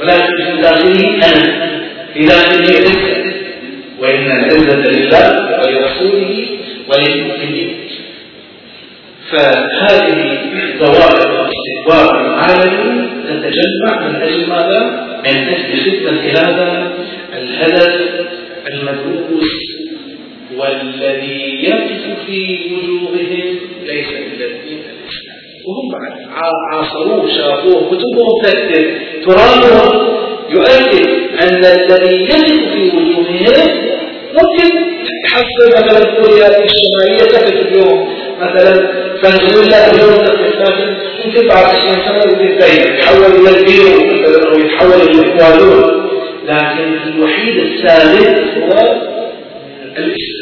ولكن 0.00 0.36
في 0.36 0.62
داخله 0.62 1.14
أنا 1.14 1.68
في 2.14 2.24
داخله 2.24 2.78
عزة 2.78 3.32
وإن 4.00 4.26
العزة 4.30 4.76
لله 4.76 5.58
ولرسوله 5.60 6.46
وللمؤمنين. 6.88 7.76
فهذه 9.30 10.38
ظواهر 10.78 11.46
الاستكبار 11.46 12.26
العالمي 12.26 13.08
تتجمع 13.28 14.08
من 14.08 14.14
أجل 14.22 14.48
ماذا؟ 14.48 15.08
من 15.24 15.48
أجل 15.48 15.80
خدمة 15.84 16.30
هذا 16.30 16.92
الهدف 17.38 18.00
المدروس 18.72 19.50
والذي 20.58 21.64
يقف 21.64 22.26
في 22.26 22.58
وجوههم 22.72 23.58
ليس 23.86 24.08
إلا 24.08 24.46
الدين 24.46 24.82
وهم 25.66 25.88
بعد. 25.92 26.12
عاصروه 26.72 27.28
شافوه 27.36 27.90
كتبهم 27.90 28.42
تكتب 28.44 28.86
تراثهم 29.24 30.18
يؤكد 30.50 31.08
أن 31.42 31.64
الذي 31.64 32.16
يقف 32.16 32.72
في 32.72 32.90
وجوههم 32.96 33.88
ممكن 34.38 34.68
تحصل 35.24 35.68
مثلا 35.76 36.04
كوريا 36.04 36.46
الشمالية 36.46 37.24
تقف 37.32 37.66
اليوم. 37.66 38.08
مثلا 38.40 38.72
فنزويلا 39.22 39.90
اليوم 39.92 40.16
تقف 40.24 40.60
لكن 40.60 40.96
ممكن 41.24 41.48
بعد 41.48 41.64
20 41.64 41.94
سنة 41.94 42.42
يتغير 42.42 42.94
يتحول 42.94 43.32
إلى 43.40 43.58
البيرو 43.58 44.06
مثلا 44.06 44.50
أو 44.50 44.58
يتحول 44.58 44.92
إلى 44.92 45.20
الإكوادور. 45.20 46.08
لكن 46.44 46.88
الوحيد 47.14 47.56
الثالث 47.56 48.28
هو 48.58 48.78
الإسلام. 49.96 50.37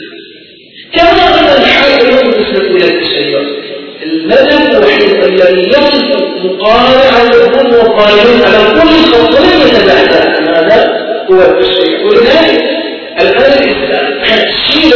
كما 0.93 1.41
أن 1.41 1.62
الحال 1.62 2.01
اليوم 2.01 2.32
بالنسبة 2.32 2.66
إلى 2.66 2.84
التشيع 2.95 3.39
المذهب 4.03 4.70
الوحيد 4.70 5.24
الذي 5.24 5.68
يصف 5.68 6.16
مقارعا 6.45 7.24
لهم 7.24 7.74
وقائلين 7.74 8.43
على 8.43 8.80
كل 8.80 9.12
خطوة 9.12 9.47
يتبعها 9.66 10.41
هذا 10.61 11.07
هو 11.30 11.41
التشيع 11.43 12.01
ولذلك 12.05 12.62
الآن 13.20 13.53
الإسلام 13.53 14.24
شيء 14.70 14.93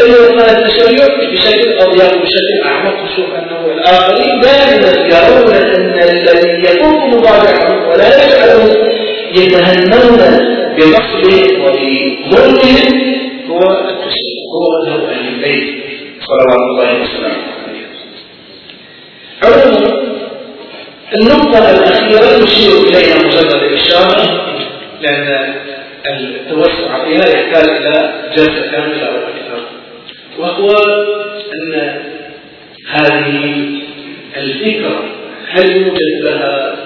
اليوم 0.00 0.38
التشيع 0.38 1.06
بشكل 1.32 1.72
أضيق 1.78 2.14
بشكل 2.22 2.62
أعمق 2.66 2.94
نشوف 3.04 3.26
أنه 3.34 3.66
الآخرين 3.74 4.40
دائما 4.40 4.88
يرون 5.16 5.54
أن 5.54 5.98
الذي 6.02 6.70
يكون 6.70 7.10
مضاجعهم 7.10 7.88
ولا 7.88 8.06
يجعلهم 8.06 8.70
يتهنون 9.34 10.18
بنصب 10.76 11.24
وبظلمهم 11.60 13.12
هو 13.52 13.88
التشيع 13.88 14.38
هو 14.54 14.64
مذهب 14.82 15.04
أهل 15.10 15.28
البيت 15.28 15.82
صلوات 16.20 16.58
الله 16.70 17.02
وسلامه 17.02 17.52
عموما 19.44 20.12
النقطة 21.14 21.70
الأخيرة 21.70 22.42
نشير 22.42 22.72
إليها 22.88 23.18
مجرد 23.26 23.62
الإشارة 23.62 24.42
لأن 25.02 25.54
التوسع 26.06 27.04
فيها 27.04 27.26
يحتاج 27.28 27.68
إلى 27.68 28.12
جلسة 28.36 28.70
كاملة 28.70 29.06
أو 29.06 29.16
أكثر 29.16 29.64
وهو 30.38 30.70
أن 31.54 32.02
هذه 32.90 33.54
الفكرة 34.36 35.04
هل 35.48 35.76
يوجد 35.76 36.22
لها 36.24 36.76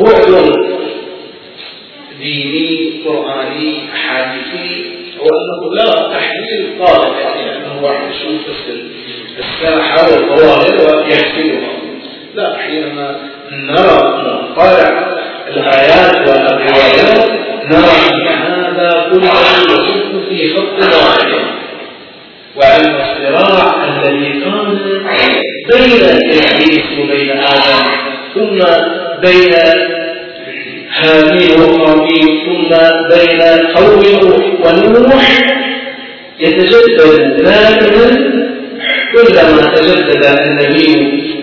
بعد 0.00 0.52
ديني 2.20 2.92
قرآني 3.06 3.71
حادثي 4.12 4.90
هو 5.20 5.26
أنه 5.26 5.74
لا 5.74 5.90
تحليل 6.18 6.78
طارئ 6.86 7.20
يعني 7.20 7.56
أنه 7.56 7.82
واحد 7.82 8.10
يشوف 8.10 8.40
الساحة 9.38 10.02
والظواهر 10.12 10.96
ويحسبها. 10.96 11.72
لا 12.34 12.56
حينما 12.58 13.16
نرى 13.52 14.22
نطالع 14.24 15.12
الآيات 15.48 16.28
والروايات 16.28 17.30
نرى 17.70 17.94
أن 18.12 18.28
هذا 18.28 19.10
كله 19.10 19.32
يصب 19.70 20.28
في 20.28 20.54
خط 20.54 20.94
واحد 20.94 21.32
وأن 22.56 22.94
الصراع 23.00 23.84
الذي 23.84 24.40
كان 24.40 24.78
بين 25.72 26.02
إبليس 26.32 26.86
وبين 27.00 27.30
آدم 27.30 27.84
ثم 28.34 28.58
بين 29.22 29.54
هابيل 31.02 31.60
وقابيل 31.60 32.28
ثم 32.46 32.70
بين 33.10 33.40
قوم 33.74 34.02
ونوح 34.64 35.26
يتجدد 36.40 37.42
دائما 37.42 38.06
كلما 39.12 39.62
تجدد 39.74 40.24
النبي 40.24 40.92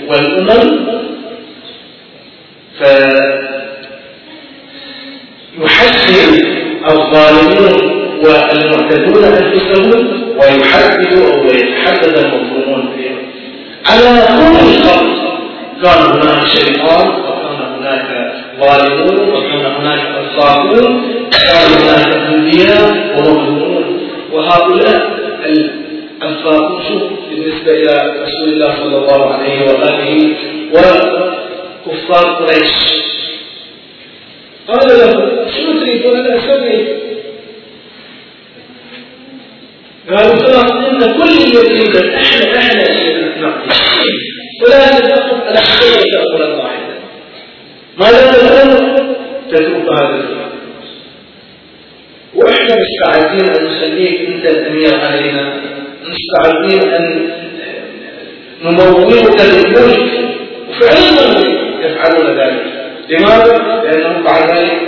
والأمم. 0.07 0.89
فيحسن 5.57 6.31
الظالمون 6.89 7.75
والمعتدون 8.23 9.23
أنفسهم 9.23 9.89
ويحدد 10.37 11.13
أو 11.13 11.45
يتحدد 11.45 12.17
المظلومون 12.17 12.83
فيهم. 12.97 13.17
على 13.85 14.09
كل 14.27 14.83
خط 14.83 15.07
كان 15.83 16.01
هناك 16.11 16.47
شيطان 16.47 17.07
وكان 17.07 17.59
هناك 17.77 18.09
ظالمون 18.59 19.29
وكان 19.29 19.65
هناك 19.65 20.01
الصابون 20.23 20.93
وكان 21.27 21.71
هناك 21.81 22.15
أنبياء 22.15 23.15
ومظلومون. 23.17 24.09
وهؤلاء 24.31 25.19
الفاقون 26.23 26.83
شوف 26.87 27.03
بالنسبة 27.29 27.71
إلى 27.71 28.23
رسول 28.23 28.49
الله 28.49 28.75
صلى 28.75 28.97
الله 28.97 29.33
عليه 29.33 29.61
وآله 29.61 30.35
وكفار 31.85 32.25
قريش. 32.35 32.73
قال 34.67 34.87
له 34.87 35.11
شو 35.57 35.79
تريدون 35.79 36.15
أن 36.17 36.37
أسوي؟ 36.39 36.99
قالوا 40.09 40.35
خلاص 40.35 40.71
إن 40.71 40.99
كل 40.99 41.55
يريد 41.55 41.95
إحنا 41.95 42.57
أحنا 42.57 42.83
اللي 42.89 43.41
نعطي 43.41 43.69
ولا 44.63 44.99
تتوقف 44.99 45.47
على 45.47 45.59
حقيقة 45.59 46.23
أمرا 46.35 46.47
واحدا 46.63 46.88
الأمر 48.07 48.99
تترك 49.51 49.91
هذا 49.91 50.15
الأمر 50.15 50.49
وإحنا 52.35 52.75
مستعدين 52.75 53.49
أن 53.55 53.65
نخليك 53.65 54.19
انت 54.29 54.45
الامير 54.45 54.99
علينا. 54.99 55.53
مستعدين 56.05 56.89
أن 56.93 57.29
نمولك 58.63 59.41
للملك 59.41 60.09
وفعلا 60.69 61.39
يفعلون 61.85 62.39
ذلك. 62.39 62.63
لماذا؟ 63.09 63.81
لأنهم 63.83 64.23
بعد 64.23 64.57
ذلك 64.57 64.81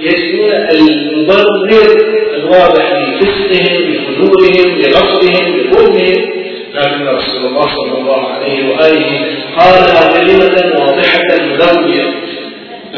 يجدون 0.00 0.50
المبرر 0.52 1.98
الواضح 2.34 2.92
لفسقهم 2.92 3.76
لفجورهم 3.92 4.78
لغصبهم 4.80 5.56
لظلمهم 5.56 6.38
لكن 6.74 7.06
رسول 7.06 7.46
الله 7.46 7.66
صلى 7.66 7.98
الله 7.98 8.28
عليه 8.32 8.68
وآله 8.68 9.26
قال 9.58 9.84
كلمه 10.14 10.80
واضحة 10.80 11.22
ملويه 11.40 12.14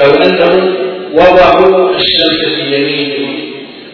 لو 0.01 0.11
انهم 0.23 0.75
وضعوا 1.15 1.91
الشمس 1.91 2.55
في 2.55 2.77
يمينه 2.77 3.39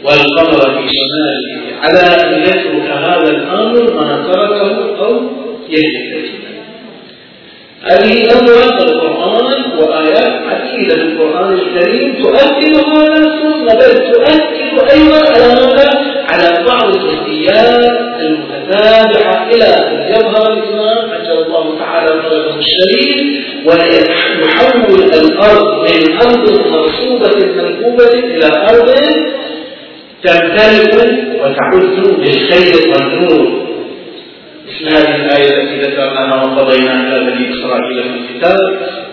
والقمر 0.04 0.60
في 0.60 0.88
شماله 0.96 1.76
على 1.82 1.98
أن 2.00 2.42
يترك 2.42 2.90
هذا 2.90 3.30
الأمر 3.30 3.94
ما 3.94 4.26
تركه 4.32 5.04
أو 5.06 5.20
يهلك 5.68 6.26
هذه 7.82 8.38
أمر 8.40 8.82
القرآن 8.82 9.78
وآيات 9.78 10.32
عديدة 10.48 10.94
في 10.94 11.02
القرآن 11.02 11.52
الكريم 11.52 12.14
تؤكد 12.22 12.76
هذا 12.76 13.22
ثم 13.42 13.64
بل 13.64 14.12
تؤكد 14.12 14.90
أيضا 14.92 15.18
على 15.32 15.48
ماذا؟ 15.54 15.90
على 16.28 16.64
بعض 16.66 16.84
الجزئيات 16.96 18.20
المتتابعة 18.20 19.50
إلى 19.50 19.64
أن 19.64 20.12
يظهر 20.14 20.52
الإمام 20.52 21.10
عجل 21.10 21.42
الله 21.46 21.78
تعالى 21.78 22.22
فرجه 22.22 22.54
الشريف 22.58 23.35
ويحول 23.66 25.02
الأرض 25.20 25.90
من 25.90 26.16
أرض 26.16 26.44
مرصوبة 26.70 27.46
منكوبة 27.56 28.12
إلى 28.14 28.46
أرض 28.70 28.90
تمتلك 30.22 30.94
وتعد 31.40 32.16
بالخير 32.20 32.74
والنور. 32.90 33.66
مثل 34.66 34.94
هذه 34.94 35.16
الآية 35.16 35.62
التي 35.62 35.80
ذكرناها 35.80 36.44
وقضينا 36.44 36.92
إلى 37.08 37.30
بني 37.30 37.50
إسرائيل 37.50 38.02
في 38.02 38.18
الكتاب 38.18 38.58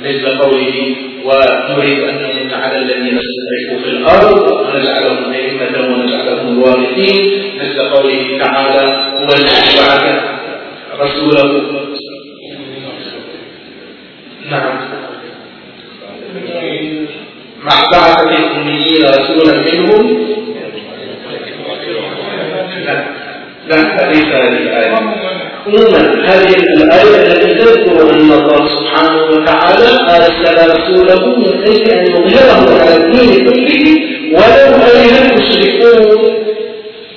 مثل 0.05 0.37
قوله 0.37 0.95
ونريد 1.25 1.99
أن 2.03 2.15
نمن 2.15 2.53
على 2.53 2.77
الذين 2.77 3.19
استضعفوا 3.19 3.83
في 3.83 3.89
الأرض 3.89 4.51
ونجعلهم 4.51 5.33
أئمة 5.33 5.93
ونجعلهم 5.93 6.47
الوارثين 6.57 7.41
مثل 7.55 7.79
قوله 7.89 8.37
تعالى 8.39 8.81
هو 9.17 9.27
الذي 9.33 9.77
بعث 9.77 10.23
رسوله 10.99 11.61
نعم 14.53 14.77
مع 17.63 17.83
بعث 17.93 18.19
في 18.27 18.35
الأميين 18.37 19.03
رسولا 19.05 19.53
منهم 19.71 20.27
لا 22.85 23.05
لا 23.67 24.11
ليس 24.11 24.25
هذه 24.25 24.57
الآية 24.57 24.95
عموما 25.67 26.25
هذه 26.25 26.55
الآية 26.77 27.27
التي 27.27 27.53
تذكر 27.63 28.09
أن 28.13 28.31
الله 28.31 28.67
سبحانه 28.79 29.21
وتعالى 29.25 29.89
أرسل 30.15 30.57
رسوله 30.71 31.35
من 31.35 31.63
أجل 31.63 31.91
أن 31.91 32.05
يظهره 32.05 32.81
على 32.81 32.95
الدين 32.95 33.45
كله 33.45 33.85
ولو 34.33 34.77
كره 34.77 35.21
المشركون 35.21 36.33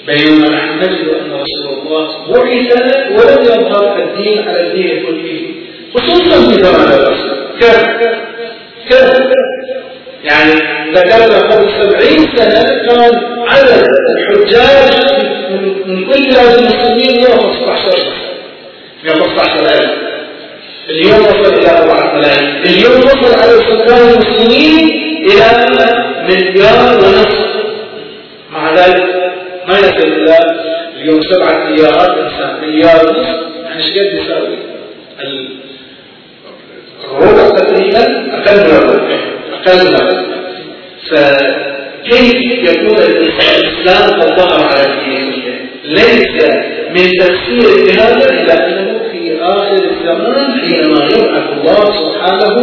بينما 0.07 0.49
نحن 0.49 0.79
نجد 0.79 1.09
أن 1.09 1.33
رسول 1.33 1.79
الله 1.83 2.09
بعث 2.29 3.11
ولم 3.11 3.43
يظهر 3.43 4.03
الدين 4.03 4.49
على 4.49 4.67
الدين 4.67 5.03
كله 5.07 5.41
خصوصا 5.95 6.37
في 6.51 6.63
زمان 6.65 6.93
الرسول 6.93 7.26
كيف 7.61 7.87
كيف 8.89 9.13
يعني 10.25 10.53
ذكرنا 10.95 11.39
قبل 11.39 11.71
سبعين 11.83 12.19
سنة 12.37 12.63
كان 12.87 13.21
عدد 13.49 13.87
الحجاج 14.17 14.95
من 15.87 16.07
كل 16.07 16.23
بلاد 16.23 16.59
المسلمين 16.59 17.21
115 17.21 18.13
15000 19.09 19.91
اليوم 20.89 21.21
وصل 21.21 21.55
إلى 21.55 21.69
4000 21.79 22.41
اليوم 22.67 23.01
وصل 23.05 23.35
على 23.39 23.53
سكان 23.53 24.09
المسلمين 24.09 24.89
إلى 25.27 25.67
مليار 26.29 26.95
ونصف. 26.95 27.47
مع 28.53 28.75
ذلك 28.75 29.05
ما 29.69 29.79
يصل 29.79 30.09
إلى 30.13 30.37
اليوم 30.97 31.21
سبعة 31.23 31.65
مليارات 31.71 32.11
إنسان 32.11 32.61
مليار 32.63 33.07
ونصف. 33.07 33.37
يعني 33.65 33.85
إيش 33.85 33.91
قد 33.91 34.25
يساوي؟ 34.25 34.57
الربع 37.05 37.49
تقريبا 37.59 38.03
أقل 38.35 38.57
من 38.57 38.77
الربع 38.77 39.19
أقل 39.53 39.89
من 39.89 39.95
الربع 39.95 40.37
فكيف 41.11 42.35
يكون 42.71 42.97
الإسلام 42.99 44.21
قد 44.21 44.37
ظهر 44.41 44.61
على 44.69 44.87
الدين؟ 44.87 45.33
ليس 45.85 46.45
من 46.91 47.11
تفسير 47.21 47.87
بهذا 47.87 48.31
إلا 48.31 48.69
أنه 48.69 48.99
في 49.13 49.39
آخر 49.43 49.75
الزمان 49.91 50.61
حينما 50.61 51.05
يبعث 51.05 51.45
الله 51.53 51.85
سبحانه 51.85 52.55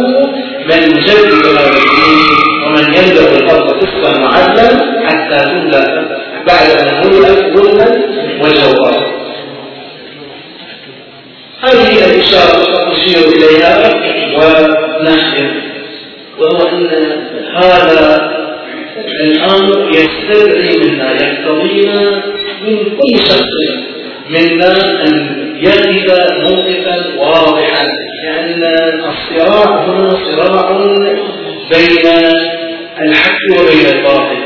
من 0.66 0.82
يجدد 0.96 1.46
هذا 1.46 1.76
الدين 1.76 2.18
ومن 2.66 2.84
يملأ 2.94 3.38
الأرض 3.38 3.70
قسطا 3.70 4.20
وعدلا 4.22 4.68
حتى 5.08 5.44
تملأ 5.44 6.04
بعد 6.46 6.70
أن 6.70 7.10
ملأت 7.10 7.56
ظلما 7.56 7.88
وجوهرا 8.40 9.14
هذه 11.62 12.04
الإشارة 12.06 12.92
نشير 12.92 13.28
إليها. 13.28 14.13
ونحن 14.36 15.50
وهو 16.38 16.68
أن 16.68 16.88
هذا 17.56 18.30
الأمر 19.20 19.90
يستدعي 19.90 20.76
منا 20.76 21.12
يقتضينا 21.12 22.22
من 22.62 22.76
كل 22.84 23.18
شخص 23.18 23.54
منا 24.30 25.02
أن 25.06 25.36
يجد 25.56 26.10
موقفا 26.42 26.96
واضحا 27.18 27.86
لأن 28.24 28.62
الصراع 29.04 29.84
هنا 29.84 30.10
صراع 30.10 30.70
بين 31.70 32.06
الحق 33.02 33.38
وبين 33.60 33.86
الباطل 33.98 34.36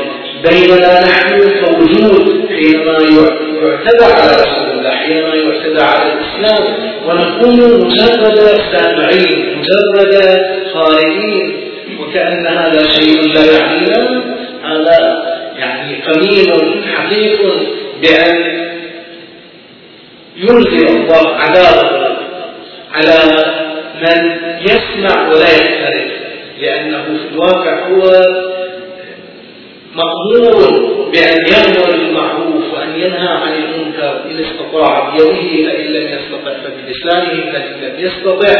بيننا 0.43 1.01
نحن 1.01 1.39
كوجود 1.65 2.45
حينما 2.49 2.93
يعتدى 2.93 4.05
على 4.13 4.31
رسول 4.31 4.68
الله 4.79 4.89
حينما 4.95 5.35
يعتدى 5.35 5.81
على 5.81 6.13
الإسلام 6.13 6.75
ونكون 7.07 7.57
مجرد 7.85 8.37
سامعين 8.71 9.57
مجرد 9.59 10.41
خارجين 10.73 11.57
وكأن 11.99 12.47
هذا 12.47 12.83
شيء 12.91 13.33
لا 13.33 13.45
يعنينا 13.59 14.23
هذا 14.63 15.23
يعني 15.57 16.01
قليل 16.01 16.51
حقيق 16.95 17.39
بأن 18.01 18.59
ينزل 20.37 20.87
الله 20.87 21.35
عذابه 21.35 21.89
على 22.93 23.19
من 24.01 24.37
يسمع 24.61 25.27
ولا 25.29 25.49
يختلف 25.49 26.11
لأنه 26.61 27.03
في 27.03 27.33
الواقع 27.35 27.87
هو 27.87 28.03
مأمور 29.95 30.89
بأن 31.13 31.37
يأمر 31.47 31.91
بالمعروف. 31.91 32.58
وأن 32.79 32.95
ينهى 32.95 33.27
عن 33.27 33.53
المنكر 33.53 34.21
إن 34.31 34.39
استطاع 34.39 35.09
بيده 35.09 35.69
فإن 35.69 35.85
لم 35.85 36.07
يستطع 36.07 36.53
فبلسانه 36.63 37.51
فإن 37.51 37.81
لم 37.81 37.93
يستطع 37.97 38.53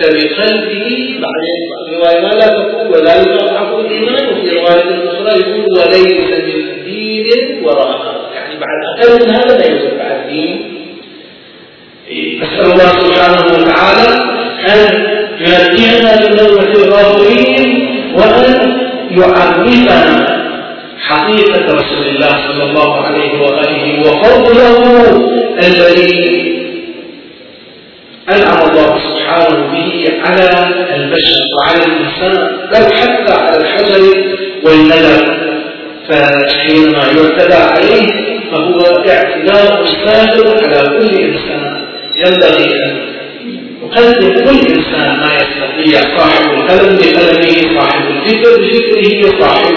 فبقلبه. 0.00 1.20
بعدين 1.20 1.60
رواية 1.94 2.20
ما 2.20 2.28
لا 2.28 2.46
تقول 2.48 2.86
ولا 2.86 3.20
يضعف 3.22 3.78
الإيمان 3.78 4.28
وفي 4.28 4.50
رواية 4.50 5.08
أخرى 5.08 5.40
يقول 5.40 5.66
وليس 5.78 6.30
من 6.30 6.84
دين 6.84 7.64
وراءها 7.64 8.30
يعني 8.34 8.54
بعد 8.60 8.78
أقل 8.98 9.26
من 9.26 9.34
هذا 9.34 9.58
لا 9.58 9.70
يوجد 9.70 9.98
بعد 9.98 10.28
دين. 10.28 10.76
نسأل 12.42 12.72
الله 12.72 12.88
سبحانه 12.88 13.44
وتعالى 13.46 14.40
أن 14.68 15.04
يهدينا 15.40 16.16
بنوة 16.26 16.84
الغافرين 16.84 17.88
وأن 18.14 18.80
يعرفنا 19.10 20.29
حقيقة 21.10 21.64
رسول 21.80 22.06
الله 22.06 22.32
صلى 22.48 22.64
الله 22.70 22.90
عليه 23.06 23.32
وآله 23.42 24.00
وفضله 24.00 24.76
الذي 25.58 26.20
أنعم 28.28 28.70
الله 28.70 28.90
سبحانه 29.08 29.58
به 29.72 30.08
على 30.24 30.50
البشر 30.96 31.40
وعلى 31.58 31.82
الإنسان 31.90 32.36
بل 32.72 32.84
حتى 32.96 33.32
على 33.34 33.56
الحجر 33.56 34.00
والندى. 34.64 35.40
فحينما 36.08 37.02
يعتدى 37.16 37.54
عليه 37.54 38.06
فهو 38.52 38.78
اعتداء 39.08 39.84
سابق 40.06 40.64
على 40.66 40.98
كل 40.98 41.10
إنسان 41.18 41.86
ينبغي 42.16 42.64
أن 42.84 42.96
يقدم 43.96 44.28
كل 44.28 44.58
إنسان 44.58 45.20
ما 45.20 45.30
يستطيع 45.34 46.18
صاحب 46.18 46.50
القلم 46.50 46.96
بقلمه 46.96 47.80
صاحب 47.80 48.02
الفكر 48.10 48.62
بفكره 48.62 49.40
صاحب 49.40 49.76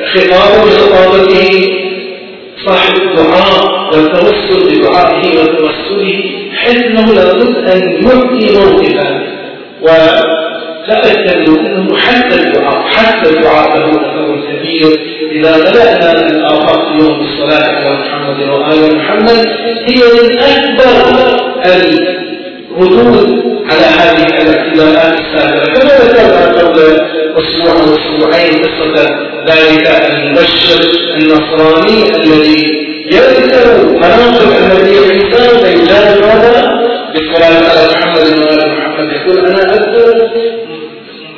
الخطاب 0.00 0.66
بخطابته 0.66 1.50
صاحب 2.66 2.94
الدعاء 2.96 3.90
والتوسل 3.92 4.78
بدعائه 4.78 5.38
وتوسله 5.38 6.20
حيث 6.56 6.76
انه 6.82 7.12
لابد 7.14 7.56
أن 7.56 7.80
يعطي 8.02 8.58
موقفا. 8.58 9.08
تأكدوا 10.88 11.56
أنه 11.60 11.96
حتى 11.96 12.34
الدعاء 12.34 12.82
حتى 12.88 13.30
الدعاء 13.30 13.78
له 13.78 13.90
أثر 13.90 14.40
كبير. 14.48 15.00
إذا 15.32 15.58
بدأنا 15.58 16.12
الآفاق 16.30 16.88
اليوم 16.88 17.18
بالصلاة 17.18 17.68
على 17.76 17.90
محمد 18.00 18.48
وآل 18.48 18.96
محمد 18.96 19.46
هي 19.86 20.02
من 20.22 20.38
أكبر 20.38 21.38
الردود 22.78 23.28
على 23.70 23.86
هذه 24.00 24.26
الاعتداءات 24.42 25.20
السابقة. 25.20 25.64
كما 25.74 25.94
ذكرنا 26.04 26.46
قبل 26.58 26.78
أسبوع 27.40 27.72
أو 27.72 27.94
أسبوعين 27.94 28.54
قصة 28.64 29.06
ذلك 29.48 29.86
المبشر 30.10 30.80
النصراني 31.16 31.98
الذي 32.16 32.88
يذكر 33.12 33.66
مناقب 33.86 34.50
النبي 34.60 34.98
عيسى 34.98 35.44
فيجادل 35.58 36.24
هذا 36.24 36.78
بالصلاة 37.12 37.58
على 37.70 37.82
محمد 37.94 38.26
وآل 38.38 38.78
محمد. 38.78 39.12
يقول 39.12 39.46
أنا 39.46 39.62
أذكر 39.74 40.28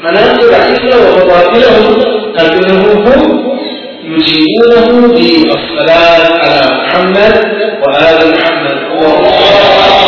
مناقب 0.04 0.54
عيسى 0.54 0.96
وفضائلهم 0.98 2.02
لكنهم 2.34 3.02
هم 3.06 3.50
يجيبونه 4.04 5.08
بالصلاة 5.08 6.22
على 6.42 6.60
محمد 6.76 7.34
وآل 7.82 8.18
محمد. 8.32 8.76
اللهم 8.92 9.24
إنا 9.24 9.99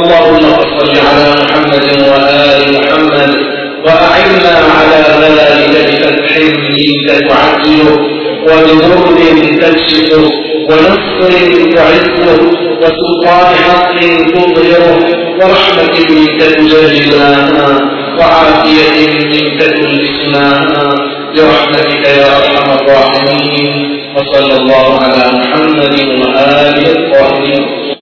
اللهم 0.00 0.44
صل 0.78 0.94
على 1.08 1.26
محمد 1.40 1.84
وآل 2.08 2.62
محمد 2.76 3.55
وأعنا 3.86 4.54
على 4.76 5.00
ذلك 5.38 5.74
بفتح 5.88 6.36
منك 6.76 7.08
تعجله 7.28 7.98
وبنور 8.48 9.18
تكشفه 9.62 10.24
ونصر 10.68 11.32
تعزه 11.76 12.40
وسلطان 12.82 13.54
حق 13.64 13.96
تظهره 14.34 14.98
ورحمة 15.40 15.94
منك 16.10 16.40
تجللناها 16.42 17.80
وعافية 18.18 19.08
منك 19.32 19.60
تلبسناها 19.62 20.94
برحمتك 21.36 22.04
يا 22.20 22.28
أرحم 22.38 22.68
الراحمين. 22.78 23.96
وصلى 24.16 24.56
الله 24.56 25.00
على 25.00 25.38
محمد 25.38 25.94